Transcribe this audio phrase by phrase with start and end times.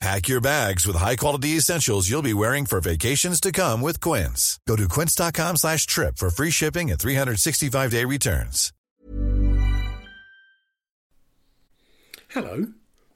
[0.00, 4.60] Pack your bags with high-quality essentials you'll be wearing for vacations to come with Quince.
[4.68, 8.72] Go to quince.com slash trip for free shipping and 365-day returns.
[12.28, 12.66] Hello,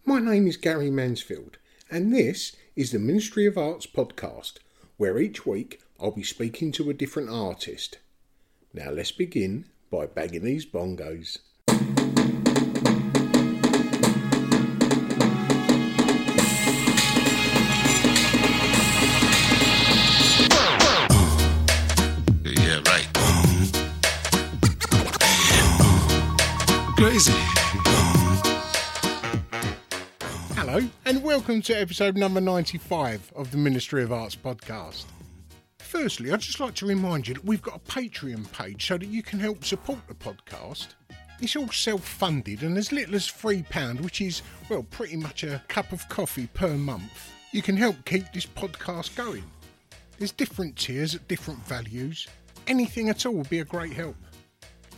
[0.06, 1.58] my name is Gary Mansfield,
[1.90, 4.54] and this is the Ministry of Arts podcast,
[4.96, 7.98] where each week I'll be speaking to a different artist.
[8.72, 11.38] Now let's begin by bagging these bongos.
[27.10, 27.32] Crazy.
[30.54, 35.06] Hello, and welcome to episode number 95 of the Ministry of Arts podcast.
[35.80, 39.08] Firstly, I'd just like to remind you that we've got a Patreon page so that
[39.08, 40.94] you can help support the podcast.
[41.40, 45.60] It's all self funded and as little as £3, which is, well, pretty much a
[45.66, 49.42] cup of coffee per month, you can help keep this podcast going.
[50.18, 52.28] There's different tiers at different values.
[52.68, 54.14] Anything at all would be a great help.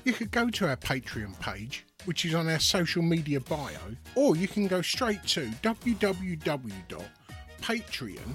[0.04, 4.36] You could go to our Patreon page, which is on our social media bio, or
[4.36, 7.06] you can go straight to www.patreon,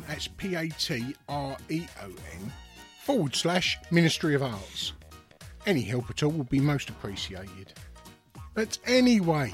[0.08, 1.14] that's P-A-T-R-E-O-N,
[3.04, 4.94] forward slash Ministry of Arts.
[5.66, 7.74] Any help at all would be most appreciated.
[8.54, 9.54] But anyway,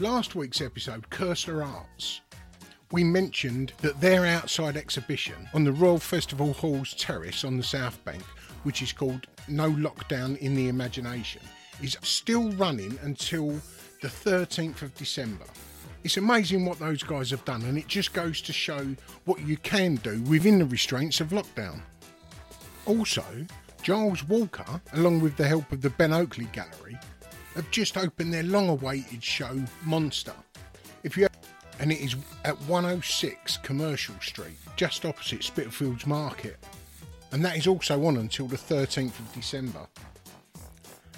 [0.00, 2.22] last week's episode, Cursor Arts,
[2.90, 8.04] we mentioned that their outside exhibition on the Royal Festival Hall's terrace on the South
[8.04, 8.22] Bank,
[8.64, 11.42] which is called No Lockdown in the Imagination,
[11.82, 13.48] is still running until
[14.00, 15.44] the 13th of December.
[16.04, 18.94] It's amazing what those guys have done, and it just goes to show
[19.24, 21.80] what you can do within the restraints of lockdown.
[22.86, 23.24] Also,
[23.82, 26.98] Giles Walker, along with the help of the Ben Oakley Gallery,
[27.54, 30.34] have just opened their long awaited show Monster.
[31.04, 31.28] If you
[31.78, 36.56] and it is at 106 Commercial Street, just opposite Spitalfields Market.
[37.32, 39.86] And that is also on until the 13th of December.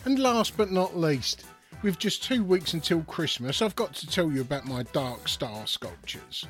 [0.04, 1.44] And last but not least,
[1.80, 5.66] with just two weeks until Christmas, I've got to tell you about my Dark Star
[5.66, 6.46] sculptures.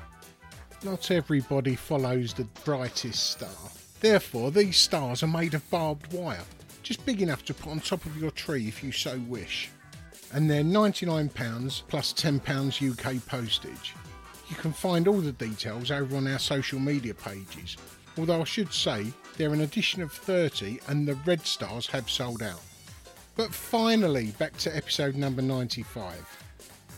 [0.83, 3.71] Not everybody follows the brightest star.
[4.01, 6.43] Therefore, these stars are made of barbed wire,
[6.83, 9.71] just big enough to put on top of your tree if you so wish.
[10.33, 13.95] And they're £99 plus £10 UK postage.
[14.49, 17.77] You can find all the details over on our social media pages,
[18.19, 22.43] although I should say they're an edition of 30 and the red stars have sold
[22.43, 22.61] out.
[23.37, 26.25] But finally, back to episode number 95.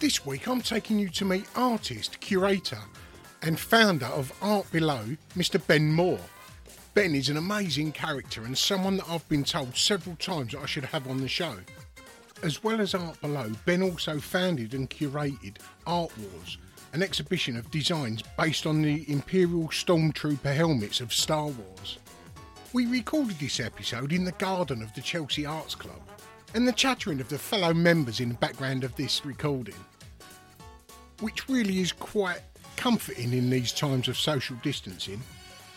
[0.00, 2.80] This week I'm taking you to meet artist, curator,
[3.40, 5.64] and founder of Art Below, Mr.
[5.66, 6.20] Ben Moore.
[6.92, 10.66] Ben is an amazing character and someone that I've been told several times that I
[10.66, 11.56] should have on the show.
[12.42, 16.58] As well as Art Below, Ben also founded and curated Art Wars,
[16.92, 21.98] an exhibition of designs based on the Imperial Stormtrooper helmets of Star Wars.
[22.74, 26.05] We recorded this episode in the garden of the Chelsea Arts Club,
[26.56, 29.74] and the chattering of the fellow members in the background of this recording,
[31.20, 32.40] which really is quite
[32.76, 35.20] comforting in these times of social distancing.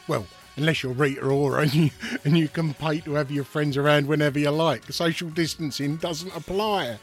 [0.08, 1.90] Well, unless you're Rita Ora and you,
[2.24, 4.90] and you can pay to have your friends around whenever you like.
[4.94, 6.98] Social distancing doesn't apply.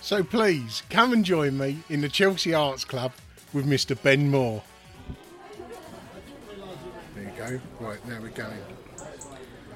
[0.00, 3.10] So please, come and join me in the Chelsea Arts Club
[3.52, 4.00] with Mr.
[4.00, 4.62] Ben Moore.
[7.16, 7.60] There you go.
[7.84, 8.56] Right, now we're going.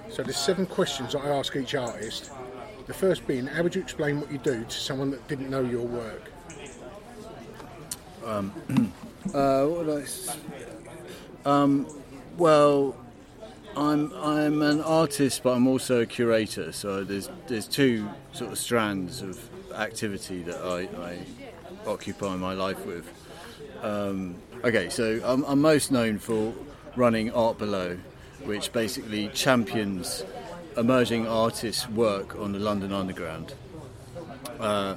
[0.09, 2.31] So there's seven questions I ask each artist.
[2.91, 5.63] The first being, how would you explain what you do to someone that didn't know
[5.63, 6.25] your work?
[9.35, 11.87] Uh, what I um,
[12.39, 12.97] well,
[13.77, 16.73] I'm I'm an artist, but I'm also a curator.
[16.73, 19.39] So there's there's two sort of strands of
[19.75, 21.19] activity that I, I
[21.87, 23.13] occupy my life with.
[23.83, 26.55] Um, okay, so I'm, I'm most known for
[26.97, 27.99] running Art Below,
[28.45, 30.25] which basically champions
[30.77, 33.55] emerging artists' work on the London Underground.
[34.59, 34.97] Uh,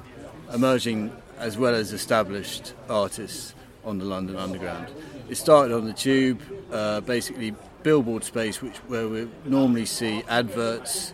[0.52, 3.54] emerging as well as established artists
[3.84, 4.88] on the London Underground.
[5.28, 6.40] It started on the Tube,
[6.72, 11.12] uh, basically billboard space, which where we normally see adverts.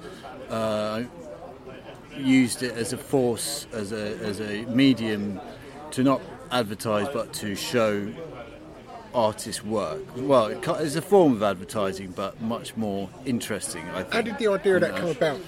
[0.49, 1.05] Uh,
[2.17, 5.41] used it as a force, as a as a medium
[5.93, 6.21] to not
[6.51, 8.13] advertise but to show
[9.15, 10.01] artists' work.
[10.17, 13.89] Well, it it's a form of advertising, but much more interesting.
[13.91, 14.13] I think.
[14.13, 15.41] How did the idea of that come about?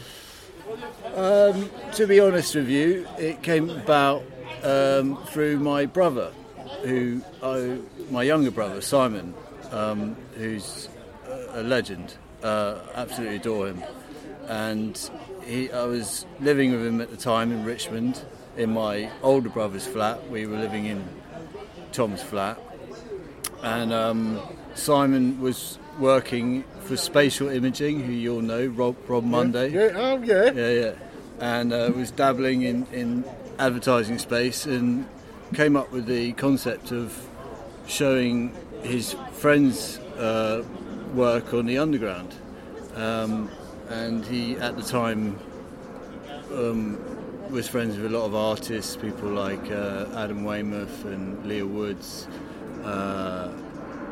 [1.93, 4.25] to be honest with you, it came about
[4.62, 6.32] um, through my brother,
[6.82, 7.79] who I,
[8.11, 9.35] my younger brother Simon,
[9.70, 10.88] um, who's
[11.29, 12.15] a a legend.
[12.43, 13.85] Uh, absolutely adore him,
[14.49, 15.11] and
[15.44, 18.25] he, I was living with him at the time in Richmond,
[18.56, 20.29] in my older brother's flat.
[20.29, 21.05] We were living in
[21.93, 22.58] Tom's flat,
[23.62, 24.41] and um,
[24.75, 30.53] Simon was working for Spatial Imaging, who you'll know, Rob, Rob Monday Yeah, oh yeah.
[30.53, 30.93] yeah, yeah,
[31.41, 33.25] and uh, was dabbling in, in
[33.59, 35.06] advertising space and
[35.55, 37.17] came up with the concept of
[37.87, 40.65] showing his friends' uh,
[41.15, 42.35] work on the underground.
[42.94, 43.50] Um,
[43.88, 45.38] and he, at the time,
[46.53, 46.99] um,
[47.50, 52.26] was friends with a lot of artists, people like uh, Adam Weymouth and Leah Woods,
[52.84, 53.50] uh,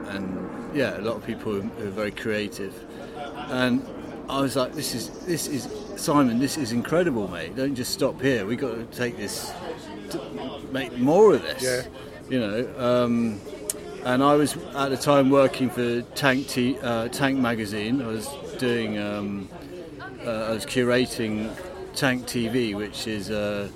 [0.09, 2.75] and yeah, a lot of people who are very creative.
[3.49, 3.87] And
[4.29, 6.39] I was like, "This is this is Simon.
[6.39, 7.57] This is incredible, mate.
[7.57, 8.47] Don't just stop here.
[8.47, 9.53] We got to take this,
[10.11, 10.21] to
[10.73, 11.63] make more of this.
[11.63, 11.83] Yeah.
[12.29, 13.41] You know." Um,
[14.05, 18.01] and I was at the time working for Tank T, uh, Tank magazine.
[18.01, 18.29] I was
[18.59, 19.49] doing, um,
[20.25, 21.55] uh, I was curating
[21.95, 23.69] Tank TV, which is uh,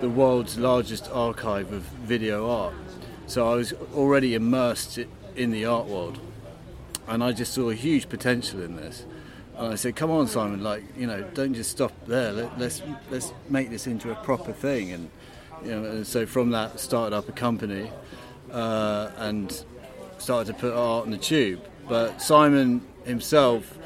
[0.00, 2.74] the world's largest archive of video art.
[3.28, 4.98] So I was already immersed
[5.36, 6.18] in the art world,
[7.06, 9.04] and I just saw a huge potential in this.
[9.54, 10.62] And I said, "Come on, Simon!
[10.62, 12.32] Like, you know, don't just stop there.
[12.32, 15.10] Let, let's let's make this into a proper thing." And
[15.62, 17.92] you know, and so from that, started up a company
[18.50, 19.62] uh, and
[20.16, 21.60] started to put art on the tube.
[21.86, 23.78] But Simon himself,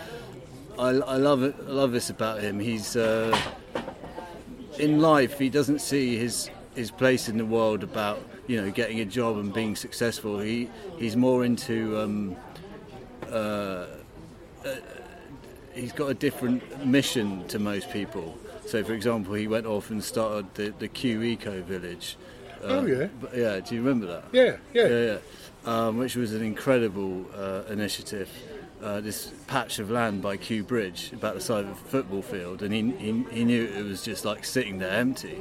[0.79, 1.57] I, I love it.
[1.67, 2.61] I love this about him.
[2.61, 3.37] He's uh,
[4.79, 5.41] in life.
[5.41, 9.37] He doesn't see his his place in the world about you know getting a job
[9.39, 10.39] and being successful.
[10.41, 10.69] He
[10.99, 11.99] he's more into.
[11.99, 12.37] Um,
[13.31, 13.87] uh,
[14.65, 14.75] uh,
[15.75, 18.37] he's got a different mission to most people.
[18.67, 22.17] So, for example, he went off and started the, the Kew Eco Village.
[22.63, 23.09] Uh, Oh, yeah.
[23.21, 23.59] but- yeah.
[23.61, 24.25] Do you remember that?
[24.33, 24.87] Yeah, yeah.
[24.87, 25.19] yeah, yeah.
[25.65, 28.29] Um, which was an incredible uh, initiative.
[28.83, 32.63] Uh, this patch of land by Kew Bridge, about the size of a football field,
[32.65, 35.39] and he, he, he knew it was just like sitting there empty,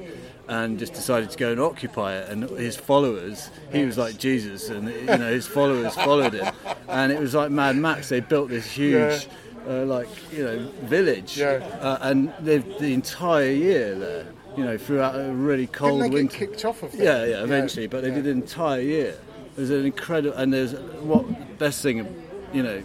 [0.48, 2.30] and just decided to go and occupy it.
[2.30, 6.54] And his followers, he was like Jesus, and you know his followers followed him,
[6.88, 8.10] and it was like Mad Max.
[8.10, 9.28] They built this huge,
[9.68, 11.66] uh, like you know, village, Yeah.
[11.82, 14.26] uh, and lived the entire year there.
[14.56, 16.38] You know, throughout a really cold Didn't they winter.
[16.38, 16.94] get kicked off of?
[16.94, 18.16] Yeah, yeah, eventually, but they yeah.
[18.16, 19.16] did the entire year.
[19.58, 22.06] It was an incredible, and there's what best thing,
[22.54, 22.84] you know,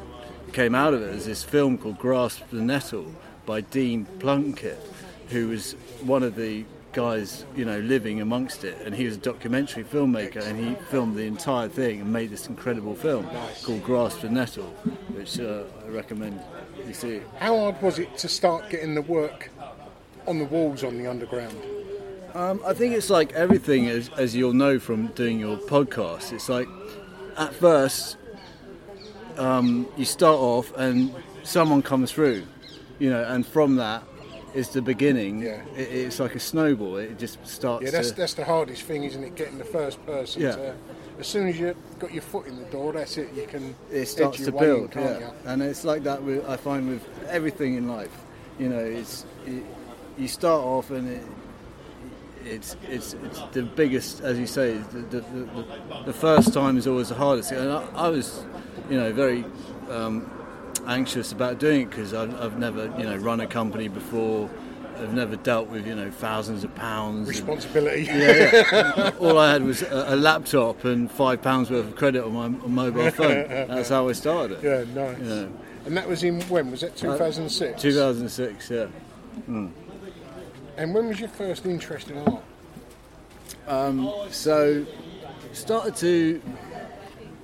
[0.56, 3.12] came out of it is this film called Grasp the Nettle
[3.44, 4.78] by Dean Puckett,
[5.28, 9.18] who was one of the guys, you know, living amongst it, and he was a
[9.18, 13.28] documentary filmmaker, and he filmed the entire thing and made this incredible film
[13.64, 14.70] called Grasp the Nettle,
[15.12, 16.40] which uh, I recommend
[16.86, 17.20] you see.
[17.38, 19.50] How hard was it to start getting the work
[20.26, 21.60] on the walls on the underground?
[22.32, 26.32] Um, I think it's like everything, as, as you'll know from doing your podcast.
[26.32, 26.68] It's like
[27.36, 28.16] at first
[29.38, 32.46] um, you start off and someone comes through,
[32.98, 34.02] you know, and from that
[34.54, 35.42] is the beginning.
[35.42, 35.62] Yeah.
[35.76, 36.96] It, it's like a snowball.
[36.96, 37.84] It just starts.
[37.84, 39.36] Yeah, that's to, that's the hardest thing, isn't it?
[39.36, 40.56] Getting the first person Yeah.
[40.56, 40.74] to.
[41.18, 43.32] As soon as you've got your foot in the door, that's it.
[43.34, 43.74] You can.
[43.90, 45.28] it starts to in, build, can't yeah.
[45.28, 45.34] you?
[45.46, 46.22] And it's like that.
[46.22, 48.12] With, I find with everything in life,
[48.58, 49.62] you know, it's it,
[50.18, 51.22] you start off and it,
[52.46, 56.86] it's it's it's the biggest, as you say, the the, the, the first time is
[56.86, 57.52] always the hardest.
[57.52, 58.44] And I, I was,
[58.90, 59.44] you know, very
[59.90, 60.30] um,
[60.86, 64.48] anxious about doing it because I've, I've never, you know, run a company before.
[64.98, 67.18] I've never dealt with, you know, thousands of pounds.
[67.18, 68.04] and- Responsibility.
[68.04, 69.10] yeah, yeah.
[69.20, 72.44] All I had was a, a laptop and five pounds worth of credit on my
[72.44, 73.46] on mobile phone.
[73.48, 74.64] That's how I started.
[74.64, 74.88] It.
[74.94, 75.18] Yeah, nice.
[75.20, 75.46] Yeah.
[75.84, 76.70] And that was in when?
[76.70, 77.80] Was that 2006?
[77.82, 78.86] 2006, yeah.
[80.76, 82.42] And when was your first interest in art?
[84.32, 84.86] So,
[85.52, 86.42] started to.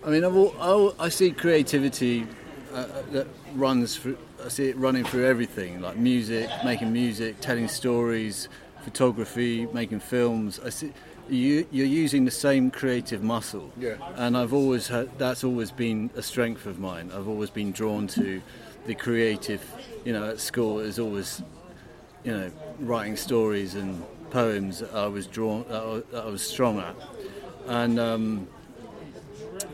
[0.04, 2.26] I mean, I've, al- I, al- I see creativity
[2.74, 7.68] uh, that runs through, I see it running through everything, like music, making music, telling
[7.68, 8.48] stories,
[8.82, 10.58] photography, making films.
[10.64, 10.92] I see
[11.28, 13.70] you, you're using the same creative muscle.
[13.78, 13.94] Yeah.
[14.16, 17.12] And I've always had, that's always been a strength of mine.
[17.14, 18.42] I've always been drawn to
[18.86, 19.64] the creative.
[20.04, 21.42] You know, at school, it was always,
[22.24, 22.50] you know,
[22.80, 26.96] writing stories and poems that I was drawn, that I, was strong at,
[27.66, 28.48] and um,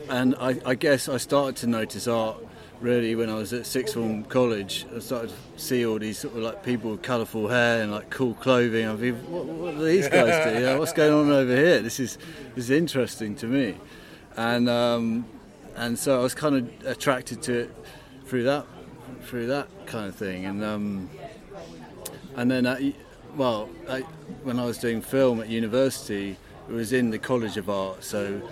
[0.09, 2.37] and I, I guess I started to notice art
[2.81, 4.85] really when I was at sixth form college.
[4.95, 8.09] I started to see all these sort of like people with colourful hair and like
[8.09, 8.87] cool clothing.
[8.87, 10.79] I mean, what, what do these guys do?
[10.79, 11.81] What's going on over here?
[11.81, 12.17] This is
[12.55, 13.75] this is interesting to me,
[14.35, 15.25] and um,
[15.75, 17.75] and so I was kind of attracted to it
[18.25, 18.65] through that
[19.23, 21.09] through that kind of thing, and um,
[22.39, 22.93] and then I,
[23.35, 23.99] well, I,
[24.43, 26.37] when I was doing film at university.
[26.69, 28.43] It was in the College of Art, so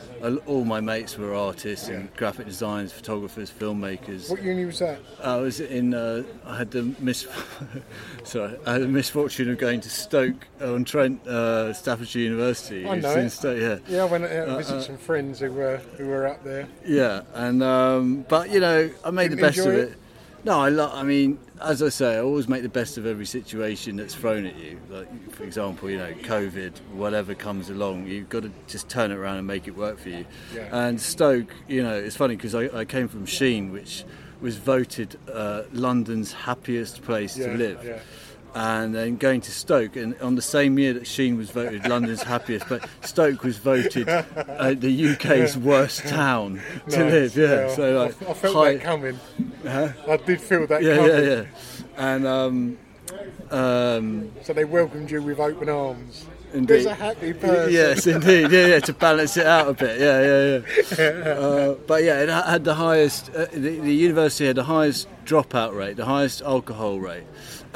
[0.47, 4.27] all my mates were artists and graphic designers, photographers, filmmakers.
[4.31, 4.97] What uni was that?
[5.23, 5.93] I was in.
[5.93, 7.27] Uh, I had the mis.
[8.23, 12.87] sorry, I had the misfortune of going to Stoke on Trent, uh, Staffordshire University.
[12.87, 13.29] I know it.
[13.29, 13.77] Stoke, yeah.
[13.87, 16.67] Yeah, I went out to Uh, uh, some friends who were who were up there.
[16.87, 19.89] Yeah, and um, but you know, I made Didn't the best of it.
[19.91, 19.97] it?
[20.47, 23.25] No, I lo- I mean, as I say, I always make the best of every
[23.25, 24.79] situation that's thrown at you.
[24.89, 29.15] Like, for example, you know, COVID, whatever comes along, you've got to just turn it
[29.15, 30.25] around and make it work for you.
[30.55, 30.69] Yeah.
[30.71, 34.05] And Stoke, you know, it's funny because I, I came from Sheen, which
[34.39, 37.83] was voted uh, London's happiest place Yeah, to live.
[37.83, 37.99] yeah.
[38.59, 42.23] And then going to Stoke, and on the same year that Sheen was voted London's
[42.23, 44.23] happiest, but Stoke was voted uh,
[44.73, 46.59] the UK's worst town
[46.89, 47.37] to Nice, live.
[47.37, 49.19] Yeah, so like I, I felt high- that coming.
[49.63, 49.89] Huh?
[50.07, 51.11] I did feel that yeah, coming.
[51.11, 51.43] yeah, yeah.
[51.97, 52.77] And um,
[53.51, 56.25] um, So they welcomed you with open arms.
[56.53, 56.67] indeed.
[56.67, 57.71] There's a happy person.
[57.73, 58.51] Yes, indeed.
[58.51, 59.99] Yeah, yeah, to balance it out a bit.
[59.99, 60.59] Yeah, yeah,
[60.97, 61.33] yeah.
[61.37, 63.29] Uh, but yeah, it had the highest.
[63.29, 67.23] Uh, the, the university had the highest dropout rate, the highest alcohol rate,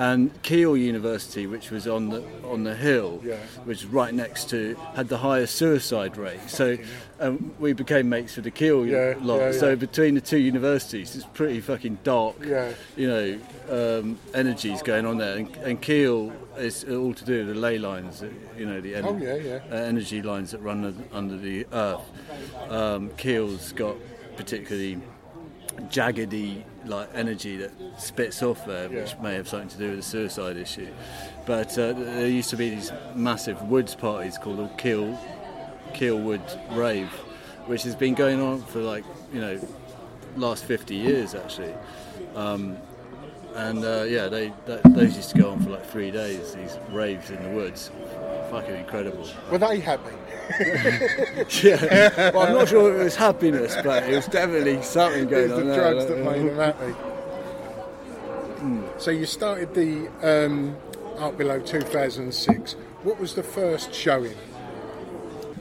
[0.02, 2.22] and Keele University, which was on the
[2.54, 3.36] on the hill, Yeah.
[3.66, 4.60] which is right next to,
[4.96, 6.40] had the highest suicide rate.
[6.48, 6.78] So
[7.20, 9.40] um, we became mates with the Keele Yeah, lot.
[9.40, 12.36] yeah, So between the two universities, it's pretty fucking dark.
[13.02, 13.28] You know,
[13.78, 17.78] um, energies going on there, and, and Keele is all to do with the ley
[17.78, 18.24] lines.
[18.24, 18.28] uh,
[18.58, 19.16] You know, the en- Oh,
[19.72, 22.06] uh, energy lines that run under, under the earth.
[22.70, 23.96] Um, Keele's got
[24.36, 24.98] particularly
[25.90, 30.04] jaggedy like energy that spits off there, which may have something to do with the
[30.04, 30.88] suicide issue.
[31.46, 35.18] But uh, there used to be these massive woods parties called the Keele
[35.94, 36.42] Keelwood
[36.76, 37.10] Rave,
[37.66, 39.60] which has been going on for like you know
[40.36, 41.74] last 50 years actually.
[42.36, 42.78] Um,
[43.56, 46.54] and uh, yeah, they those used to go on for like three days.
[46.56, 47.92] These raves in the woods,
[48.50, 49.28] fucking incredible.
[49.52, 50.12] Were they happy?
[51.64, 55.60] Yeah, well, I'm not sure it was happiness, but it was definitely something going was
[55.60, 55.94] on the there.
[55.94, 56.94] drugs that made them happy.
[59.00, 60.76] So you started the um,
[61.18, 62.74] Art Below 2006.
[63.04, 64.36] What was the first showing?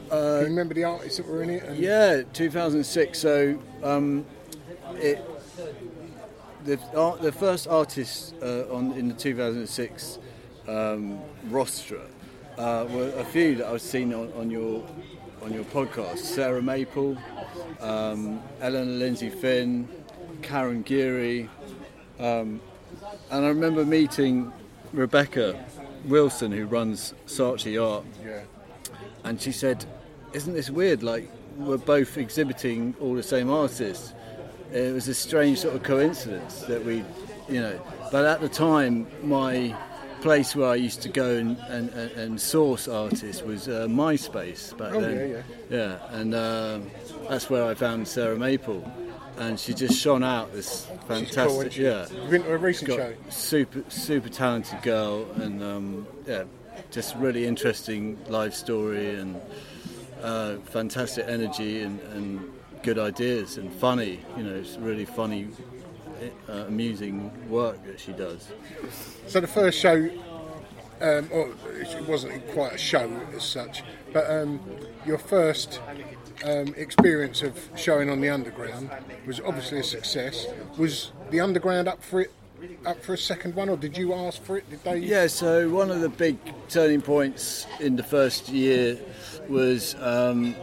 [0.09, 1.63] Do you remember the artists that were in it?
[1.63, 3.17] And Uh, Yeah, 2006.
[3.17, 4.25] So um,
[4.95, 5.19] it
[6.65, 10.19] the art, the first artists uh, on in the 2006
[10.67, 12.01] um, rostra
[12.57, 14.85] uh, were a few that I've seen on, on your
[15.43, 16.19] on your podcast.
[16.19, 17.17] Sarah Maple,
[17.79, 19.87] um, Eleanor Lindsay Fynn,
[20.43, 21.49] Karen Geary,
[22.19, 22.61] um,
[23.31, 24.53] and I remember meeting
[24.93, 25.65] Rebecca
[26.05, 28.41] Wilson, who runs Saatchi Art, Yeah.
[29.23, 29.85] and she said,
[30.33, 31.01] "Isn't this weird?
[31.01, 34.13] Like we're both exhibiting all the same artists."
[34.71, 37.03] It was a strange sort of coincidence that we,
[37.49, 37.79] you know.
[38.11, 39.75] But at the time, my
[40.21, 44.93] place where I used to go and, and, and, source artists was uh, MySpace back
[44.93, 45.17] Oh, then.
[45.31, 45.77] yeah, yeah.
[45.77, 46.91] Yeah, and um,
[47.27, 48.89] that's where I found Sarah Maple,
[49.39, 51.71] and she just shone out this fantastic.
[51.73, 53.13] cool, yeah, You've been to a recent got show?
[53.29, 56.43] super super talented girl and um, yeah
[56.91, 59.41] just really interesting life story and
[60.21, 62.41] uh, fantastic energy and, and
[62.83, 65.47] good ideas and funny you know it's really funny
[66.49, 68.51] uh, amusing work that she does
[69.27, 70.09] So the first show,
[70.99, 73.83] um, or it wasn't quite a show as such,
[74.13, 74.59] but um,
[75.05, 75.79] your first
[76.43, 78.89] um, experience of showing on the underground
[79.25, 80.47] was obviously a success.
[80.77, 82.31] Was the underground up for it?
[82.85, 84.69] Up for a second one, or did you ask for it?
[84.69, 84.97] Did they?
[84.97, 86.37] Yeah, so one of the big
[86.69, 88.99] turning points in the first year
[89.47, 90.55] was um,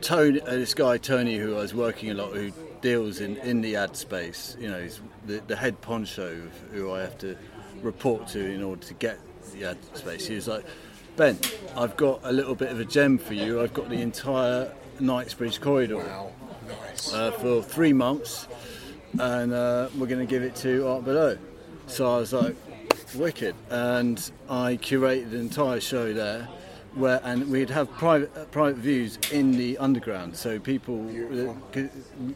[0.00, 3.60] Tony, uh, this guy Tony, who I was working a lot, who deals in, in
[3.60, 4.56] the ad space.
[4.60, 6.36] You know, he's the, the head poncho
[6.72, 7.36] who I have to
[7.82, 9.18] report to in order to get
[9.52, 10.26] the ad space.
[10.26, 10.64] He was like,
[11.16, 11.38] Ben,
[11.76, 13.60] I've got a little bit of a gem for you.
[13.60, 16.32] I've got the entire Knightsbridge corridor Wow,
[16.68, 17.12] nice.
[17.12, 18.46] uh, for three months.
[19.18, 21.38] and uh, we're going to give it to Art Below.
[21.86, 22.54] So I was like,
[23.14, 26.46] wicked, and I curated an entire show there.
[26.98, 31.04] Where, and we'd have private uh, private views in the underground, so people.
[31.04, 31.54] The,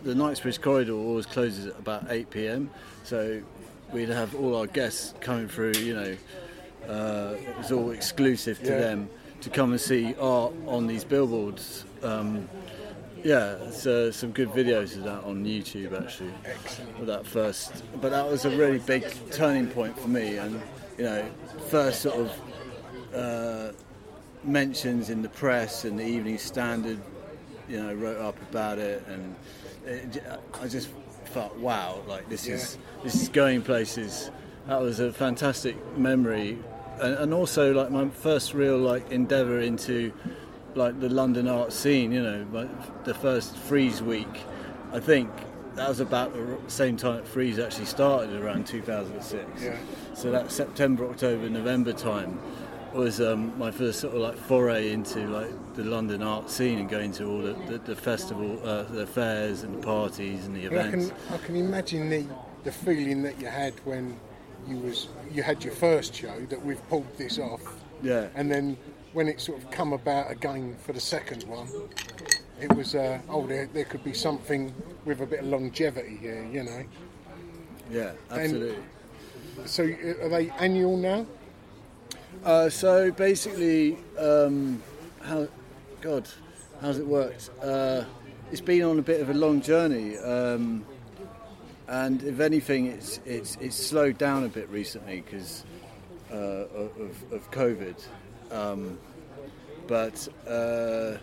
[0.05, 2.71] the Knightsbridge corridor always closes at about 8 p.m.
[3.03, 3.43] So
[3.93, 5.73] we'd have all our guests coming through.
[5.73, 6.17] You know,
[6.89, 8.79] uh, it was all exclusive to Yeah.
[8.81, 11.85] them to come and see art on these billboards.
[12.05, 12.49] Um,
[13.25, 16.33] yeah, uh, some good videos of that on YouTube actually.
[16.45, 17.07] Excellent.
[17.07, 20.63] That first, but that was a really big turning point for me, and
[20.99, 21.29] you know,
[21.69, 22.33] first sort of
[23.13, 23.73] uh,
[24.45, 27.01] mentions in the press and the Evening Standard,
[27.69, 29.35] you know, wrote up about it, and
[29.87, 30.23] it,
[30.61, 30.89] I just
[31.25, 34.31] felt, wow, like this is this is going places.
[34.67, 36.59] That was a fantastic memory,
[37.01, 40.13] and, and also like my first real like endeavour into
[40.75, 42.13] like the London art scene.
[42.13, 44.41] You know, like the first Frieze Week,
[44.93, 45.31] I think.
[45.75, 49.63] That was about the same time that Frieze actually started, around 2006.
[49.63, 49.79] Yeah.
[50.13, 52.39] So that September, October, November time
[52.95, 56.89] was um, my first sort of like foray into like the London art scene and
[56.89, 60.67] going to all the, the, the festival, uh, the fairs and the parties and the
[60.67, 61.09] And I events.
[61.09, 62.27] can I can imagine the
[62.65, 64.19] the feeling that you had when
[64.69, 67.63] you was you had your first show that we've pulled this off.
[68.03, 68.29] Yeah.
[68.35, 68.77] And then
[69.13, 71.69] when it sort of come about again for the second one,
[72.61, 74.73] it was uh, oh there, there could be something
[75.05, 76.85] with a bit of longevity here, you know.
[77.91, 78.83] Yeah, absolutely.
[79.67, 81.27] So uh, are they annual now?
[82.45, 84.83] Uh, so basically, um,
[85.23, 85.47] how,
[86.01, 86.29] God,
[86.81, 87.51] how's it worked?
[87.63, 88.05] Uh,
[88.51, 90.85] it's been on a bit of a long journey, um,
[91.87, 95.65] and if anything, it's it's it's slowed down a bit recently because
[96.33, 97.95] uh, of, of COVID.
[98.51, 98.99] Um,
[99.87, 101.19] but uh,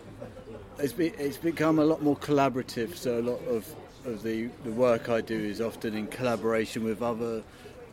[0.77, 2.95] it's, be, it's become a lot more collaborative.
[2.95, 3.65] So a lot of,
[4.05, 7.41] of the, the work I do is often in collaboration with other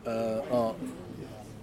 [0.05, 0.77] uh, art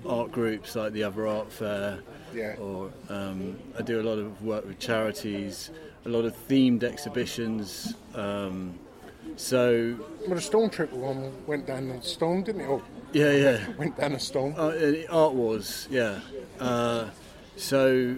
[0.06, 2.00] art groups like the Other Art Fair.
[2.34, 2.56] Yeah.
[2.56, 5.70] Or um, I do a lot of work with charities,
[6.04, 7.94] a lot of themed exhibitions.
[8.14, 8.78] Um,
[9.36, 12.66] so Well, the Stormtrooper one went down a storm, didn't it?
[12.66, 13.68] Or yeah, yeah.
[13.78, 14.54] went down a storm.
[14.56, 16.20] Uh, uh, Art Wars, yeah.
[16.58, 17.08] Uh,
[17.56, 18.16] so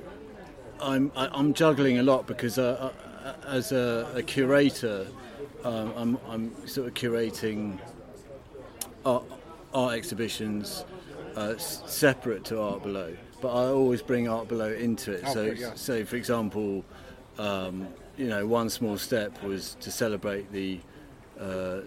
[0.80, 2.92] I'm I, I'm juggling a lot because uh,
[3.24, 5.06] uh, as a, a curator,
[5.64, 7.78] um, I'm I'm sort of curating
[9.04, 9.24] art,
[9.74, 10.84] art exhibitions
[11.36, 15.26] uh, separate to Art Below, but I always bring Art Below into it.
[15.28, 15.74] So, yeah.
[15.74, 16.84] so for example,
[17.38, 20.80] um, you know, one small step was to celebrate the
[21.38, 21.80] uh,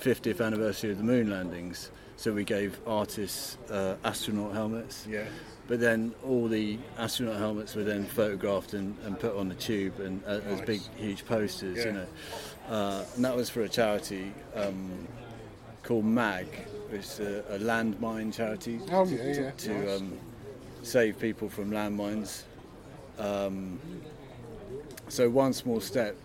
[0.00, 1.90] 50th anniversary of the moon landings.
[2.16, 5.06] So we gave artists uh, astronaut helmets.
[5.10, 5.24] Yeah.
[5.66, 9.98] But then all the astronaut helmets were then photographed and, and put on the tube
[9.98, 11.86] and uh, as big, huge posters, Yeah.
[11.86, 12.06] you know.
[12.68, 15.08] Uh, and that was for a charity um,
[15.82, 16.46] called MAG,
[16.92, 19.50] is a, a landmine charity Oh, to, yeah, yeah.
[19.50, 20.00] to, Nice.
[20.00, 20.18] um,
[20.82, 22.42] save people from landmines.
[23.18, 23.78] Um,
[25.08, 26.16] so one small step.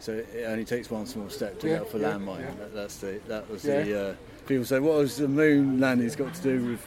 [0.00, 2.40] So it only takes one small step to Yeah, get up for yeah, landmine.
[2.40, 2.50] yeah.
[2.58, 4.10] That, that's the that was the.
[4.10, 4.14] Uh,
[4.46, 6.86] people say, what has the moon landings got to do with?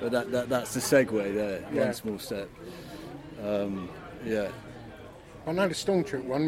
[0.00, 1.60] But that, that that's the segue there.
[1.70, 2.48] One small step.
[3.44, 3.88] Um,
[4.24, 4.48] yeah.
[5.46, 6.46] I know the Stormtrooper one.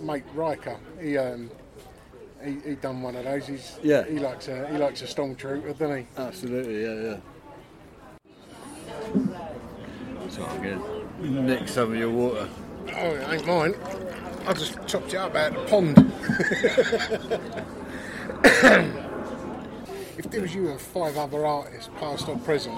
[0.00, 1.50] My mate Riker, he um,
[2.44, 3.46] he, he done one of those.
[3.46, 4.04] He's Yeah.
[4.04, 6.06] He likes a he likes a Stormtrooper, doesn't he?
[6.16, 7.16] Absolutely, yeah, yeah.
[10.28, 12.48] So I'm to nick some of your water.
[12.94, 13.74] Oh, it ain't mine.
[14.46, 15.98] I just chopped it up out of the pond.
[20.18, 22.76] if there was you and five other artists, past or present,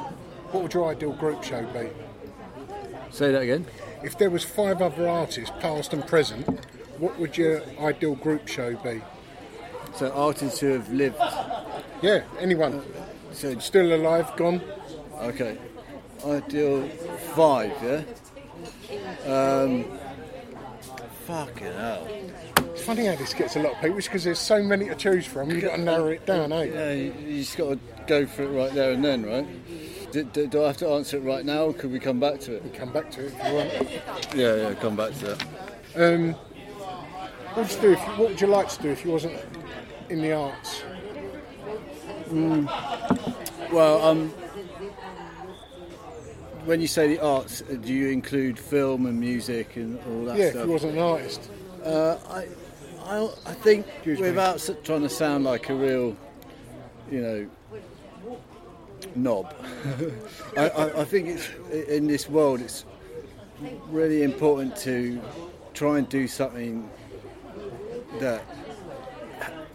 [0.50, 1.88] what would your ideal group show be?
[3.10, 3.66] Say that again.
[4.02, 6.46] If there was five other artists, past and present,
[6.98, 9.02] what would your ideal group show be?
[9.94, 11.16] So artists who have lived.
[12.02, 12.82] Yeah, anyone.
[13.32, 14.60] So Still alive, gone?
[15.20, 15.58] okay,
[16.24, 16.88] ideal
[17.34, 18.02] five, yeah.
[19.26, 19.84] Um,
[21.26, 22.06] fucking hell.
[22.72, 25.26] It's funny how this gets a lot of people because there's so many to choose
[25.26, 25.50] from.
[25.50, 26.64] You've got to narrow it down, eh?
[26.64, 30.12] Yeah, you, you just got to go for it right there and then, right?
[30.12, 32.38] Do, do, do I have to answer it right now, or could we come back
[32.40, 32.74] to it?
[32.74, 34.34] Come back to it if you want.
[34.36, 35.44] Yeah, yeah, come back to that.
[35.96, 36.32] Um,
[37.54, 37.92] what would you do?
[37.92, 39.34] If, what would you like to do if you wasn't
[40.08, 40.82] in the arts?
[43.72, 44.30] Well, um,
[46.64, 50.36] when you say the arts, uh, do you include film and music and all that
[50.36, 50.54] stuff?
[50.54, 51.50] yeah, if you wasn't an artist.
[51.84, 52.46] Uh, I,
[53.04, 56.16] I, I think Excuse without s- trying to sound like a real,
[57.10, 57.50] you know,
[59.14, 59.54] knob,
[60.56, 61.48] I, I, I think it's
[61.88, 62.84] in this world it's
[63.90, 65.20] really important to
[65.74, 66.88] try and do something
[68.18, 68.42] that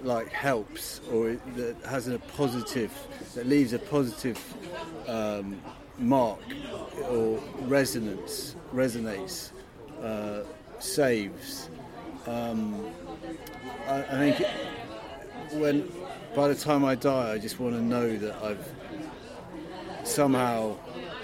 [0.03, 2.91] like helps or that has a positive
[3.35, 4.39] that leaves a positive
[5.07, 5.61] um,
[5.97, 6.39] mark
[7.09, 9.51] or resonance resonates
[10.01, 10.41] uh,
[10.79, 11.69] saves.
[12.27, 12.91] Um,
[13.87, 14.47] I, I think
[15.53, 15.91] when
[16.35, 18.69] by the time I die I just want to know that I've
[20.03, 20.77] somehow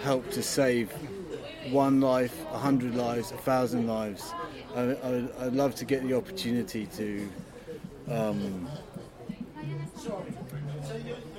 [0.03, 0.91] helped to save
[1.71, 4.33] one life a hundred lives a thousand lives.
[4.75, 7.29] I, I, I'd love to get the opportunity to
[8.09, 8.67] um,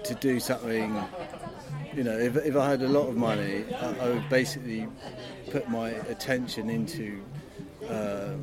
[0.05, 1.03] to do something.
[1.95, 4.87] You know, if, if I had a lot of money, I, I would basically
[5.51, 7.23] put my attention into
[7.89, 8.35] uh,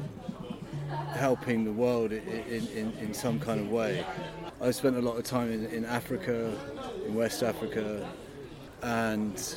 [1.15, 4.05] helping the world in, in, in some kind of way.
[4.61, 6.55] I spent a lot of time in, in Africa,
[7.05, 8.09] in West Africa,
[8.81, 9.55] and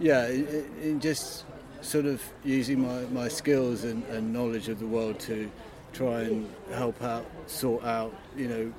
[0.00, 1.44] yeah, in, just
[1.80, 5.50] sort of using my, my skills and, and knowledge of the world to
[5.96, 8.72] try and help out, sort out, you know,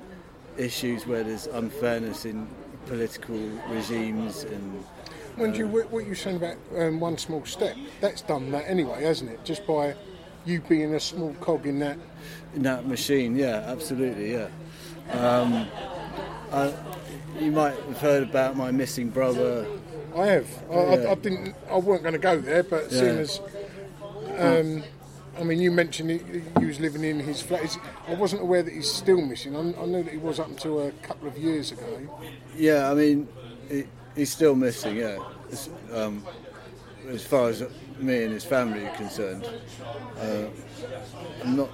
[0.56, 2.46] issues where there's unfairness in
[2.86, 3.36] political
[3.68, 4.84] regimes and.
[5.36, 9.04] When you what what you're saying about um, one small step, that's done that anyway,
[9.04, 9.44] hasn't it?
[9.44, 9.94] Just by
[10.44, 11.96] you being a small cog in that.
[12.56, 13.36] in that machine.
[13.36, 14.32] Yeah, absolutely.
[14.32, 14.48] Yeah.
[15.12, 15.68] Um,
[16.50, 16.74] I,
[17.38, 19.64] you might have heard about my missing brother.
[20.16, 20.48] I have.
[20.70, 20.80] I, Yeah.
[20.80, 21.54] I, I didn't.
[21.70, 22.98] I weren't going to go there, but Yeah.
[22.98, 23.40] seeing as,
[24.38, 24.82] um,
[25.38, 27.78] I mean, you mentioned he, he was living in his flat.
[28.06, 29.54] I wasn't aware that he's still missing.
[29.54, 32.20] I, I knew that he was up until a couple of years ago.
[32.56, 33.28] Yeah, I mean,
[33.68, 33.84] he,
[34.16, 34.96] he's still missing.
[34.96, 35.18] Yeah.
[35.50, 36.24] As, um,
[37.08, 37.62] as far as
[37.98, 39.48] me and his family are concerned,
[40.20, 40.44] uh,
[41.44, 41.70] I'm not.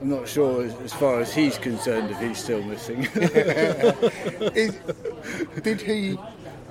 [0.00, 3.04] I'm not sure as, as far as he's concerned if he's still missing.
[4.54, 4.76] Is,
[5.62, 6.18] did he?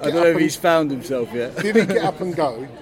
[0.01, 1.55] I don't know if he's found himself yet.
[1.55, 2.67] Did he get up and go?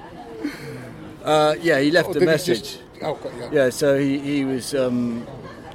[1.23, 2.79] Uh, yeah, he left Or a message.
[3.01, 3.49] Just- oh.
[3.51, 5.25] Yeah, so he, he was, um,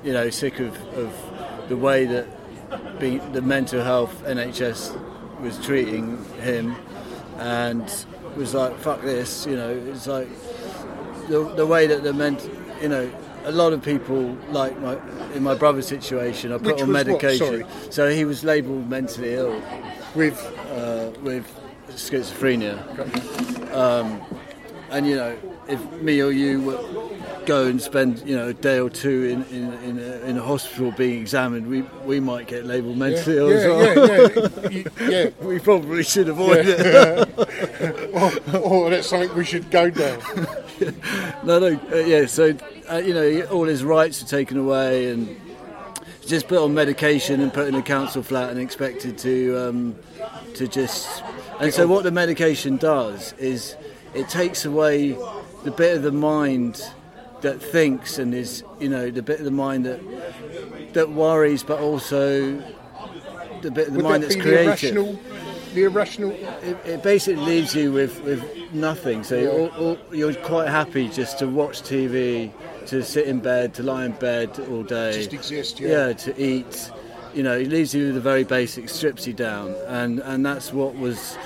[0.04, 1.12] you know, sick of, of
[1.68, 2.26] the way that
[2.98, 4.96] being, the mental health NHS
[5.40, 6.74] was treating him,
[7.38, 7.82] and
[8.36, 9.70] was like, "Fuck this," you know.
[9.70, 10.28] It's like
[11.28, 12.48] the, the way that the ment,
[12.80, 13.10] you know,
[13.44, 14.96] a lot of people like my
[15.34, 17.64] in my brother's situation are put Which on medication.
[17.90, 19.60] So he was labelled mentally ill
[20.14, 20.38] With
[20.72, 21.44] uh, with
[21.90, 22.76] schizophrenia.
[23.74, 24.20] Um,
[24.90, 25.36] and you know,
[25.68, 27.06] if me or you were,
[27.46, 30.42] go and spend you know a day or two in in, in, a, in a
[30.42, 34.72] hospital being examined, we we might get labelled mentally ill as yeah, well.
[34.72, 35.30] yeah, yeah, yeah.
[35.40, 38.14] we probably should avoid it.
[38.54, 40.20] or, or that's something we should go down.
[41.44, 42.26] no, no, uh, yeah.
[42.26, 42.56] So
[42.90, 45.40] uh, you know, all his rights are taken away, and
[46.26, 49.96] just put on medication and put in a council flat and expected to um,
[50.54, 51.22] to just.
[51.60, 53.76] And so, what the medication does is
[54.14, 55.16] it takes away
[55.64, 56.82] the bit of the mind
[57.40, 60.00] that thinks and is, you know, the bit of the mind that
[60.94, 62.62] that worries, but also
[63.60, 65.18] the bit of the Would mind that that's creative the irrational?
[65.74, 66.30] The irrational.
[66.30, 69.22] it, it basically leaves you with, with nothing.
[69.24, 72.50] So you're, all, you're quite happy just to watch TV,
[72.86, 75.12] to sit in bed, to lie in bed all day.
[75.12, 76.12] Just exist, yeah.
[76.12, 76.90] to eat.
[77.34, 80.72] You know, it leaves you with the very basic, strips you down, and and that's
[80.72, 81.36] what was,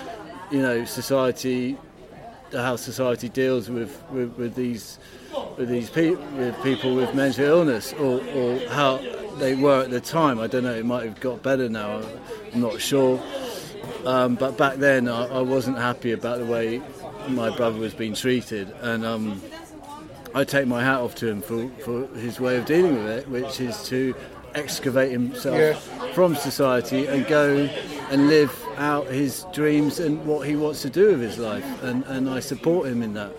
[0.52, 1.76] you know, society,
[2.52, 4.98] how society deals with with, with these
[5.56, 8.98] with these pe- with people with mental illness, or, or how
[9.38, 10.38] they were at the time.
[10.40, 10.74] I don't know.
[10.74, 12.02] It might have got better now.
[12.52, 13.22] I'm not sure.
[14.04, 16.80] Um, but back then, I, I wasn't happy about the way
[17.28, 19.40] my brother was being treated, and um,
[20.34, 23.28] I take my hat off to him for, for his way of dealing with it,
[23.28, 24.14] which is to
[24.54, 26.12] excavate himself Yeah.
[26.12, 27.68] from society and go
[28.10, 28.50] and live
[28.80, 32.40] out his dreams and what he wants to do with his life, and, and I
[32.40, 33.32] support him in that.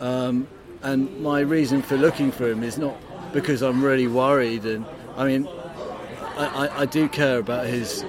[0.00, 0.46] Um,
[0.82, 2.96] and my reason for looking for him is not
[3.32, 4.84] because I'm really worried, and
[5.16, 5.48] I mean,
[6.36, 8.04] I, I, I do care about his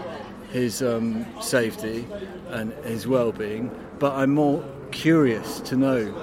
[0.52, 2.06] his um, safety
[2.50, 6.14] and his well-being, but I'm more curious to know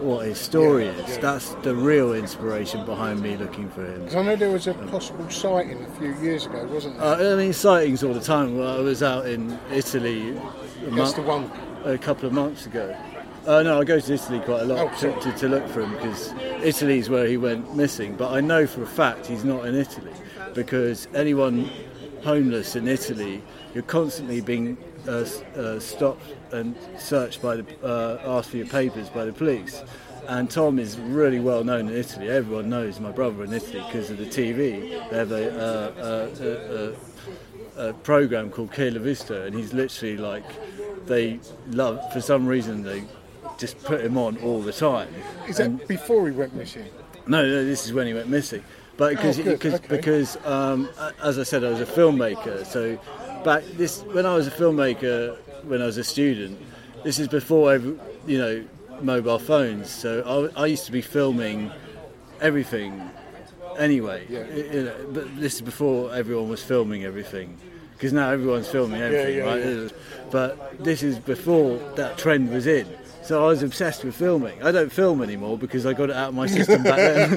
[0.00, 1.18] what his story is.
[1.18, 4.04] That's the real inspiration behind me looking for him.
[4.06, 7.06] 'Cause I know there was a possible sighting a few years ago, wasn't there?
[7.06, 8.58] Uh, I mean, sightings all the time.
[8.58, 10.34] Well, I was out in Italy a,
[10.84, 11.50] That's month- the one.
[11.84, 12.94] a couple of months ago.
[13.46, 15.82] Uh, no, I go to Italy quite a lot Oh, to, to, to look for
[15.82, 18.14] him because Italy is where he went missing.
[18.16, 20.12] But I know for a fact he's not in Italy
[20.54, 21.68] because anyone
[22.22, 23.42] homeless in Italy,
[23.74, 25.26] you're constantly being uh,
[25.58, 29.82] uh, stopped and searched by the uh, asked for your papers by the police.
[30.26, 32.28] And Tom is really well known in Italy.
[32.30, 34.88] Everyone knows my brother in Italy because of the TV.
[35.10, 36.94] They have a,
[37.76, 40.44] a, a, a program called Chi l'ha visto, and he's literally like
[41.06, 43.04] they love for some reason they
[43.58, 45.08] just put him on all the time.
[45.46, 46.86] Is that before he went missing?
[47.26, 48.62] no, no, this is when he went missing.
[48.96, 49.86] but because Oh, because okay.
[49.88, 50.88] because um,
[51.22, 52.64] as I said, I was a filmmaker.
[52.64, 52.98] So
[53.44, 56.58] back this when I was a filmmaker, when I was a student,
[57.04, 58.64] this is before you know
[59.02, 59.90] mobile phones.
[59.90, 61.70] So I, I used to be filming
[62.40, 63.10] everything
[63.78, 64.26] anyway.
[64.30, 64.36] Y-
[64.76, 67.56] you know, but this is before everyone was filming everything.
[67.92, 69.58] Because now everyone's filming everything, yeah, right?
[69.60, 69.66] yeah.
[69.86, 69.96] It
[70.30, 72.86] But this is before that trend was in.
[73.22, 74.62] So I was obsessed with filming.
[74.62, 77.30] I don't film anymore because I got it out of my system back then.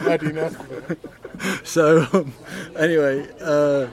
[0.00, 0.98] Had enough it.
[1.64, 2.32] so um,
[2.76, 3.88] anyway, uh,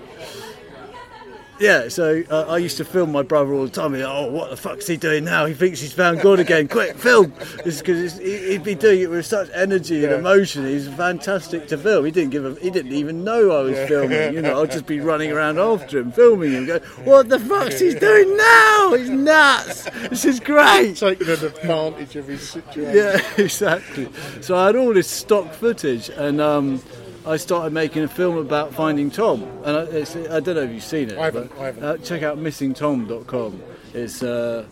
[1.59, 1.89] yeah.
[1.89, 3.95] So uh, I used to film my brother all the time.
[3.95, 5.45] Oh, what the fuck's he doing now?
[5.47, 6.67] He thinks he's found God again.
[6.67, 7.33] Quick, film!
[7.63, 10.19] Because he'd be doing it with such energy and Yeah.
[10.19, 10.65] emotion.
[10.67, 12.05] He's fantastic to film.
[12.05, 14.35] He didn't give a, He didn't even know I was filming.
[14.35, 16.65] You know, I'd just be running around after him, filming him.
[16.67, 18.93] Go, what the fuck's he doing now?
[18.95, 19.89] He's nuts.
[20.09, 20.97] This is great.
[20.97, 22.95] Taking advantage of his situation.
[22.95, 24.09] Yeah, exactly.
[24.41, 26.83] So I had all this stock footage, and um,
[27.27, 29.43] I started making a film about finding Tom.
[29.65, 31.17] And I, it's, I don't know if you've seen it.
[31.17, 31.83] I haven't, but, I haven't.
[31.83, 33.61] Uh, check out missingtom.com.
[33.93, 34.65] It's uh,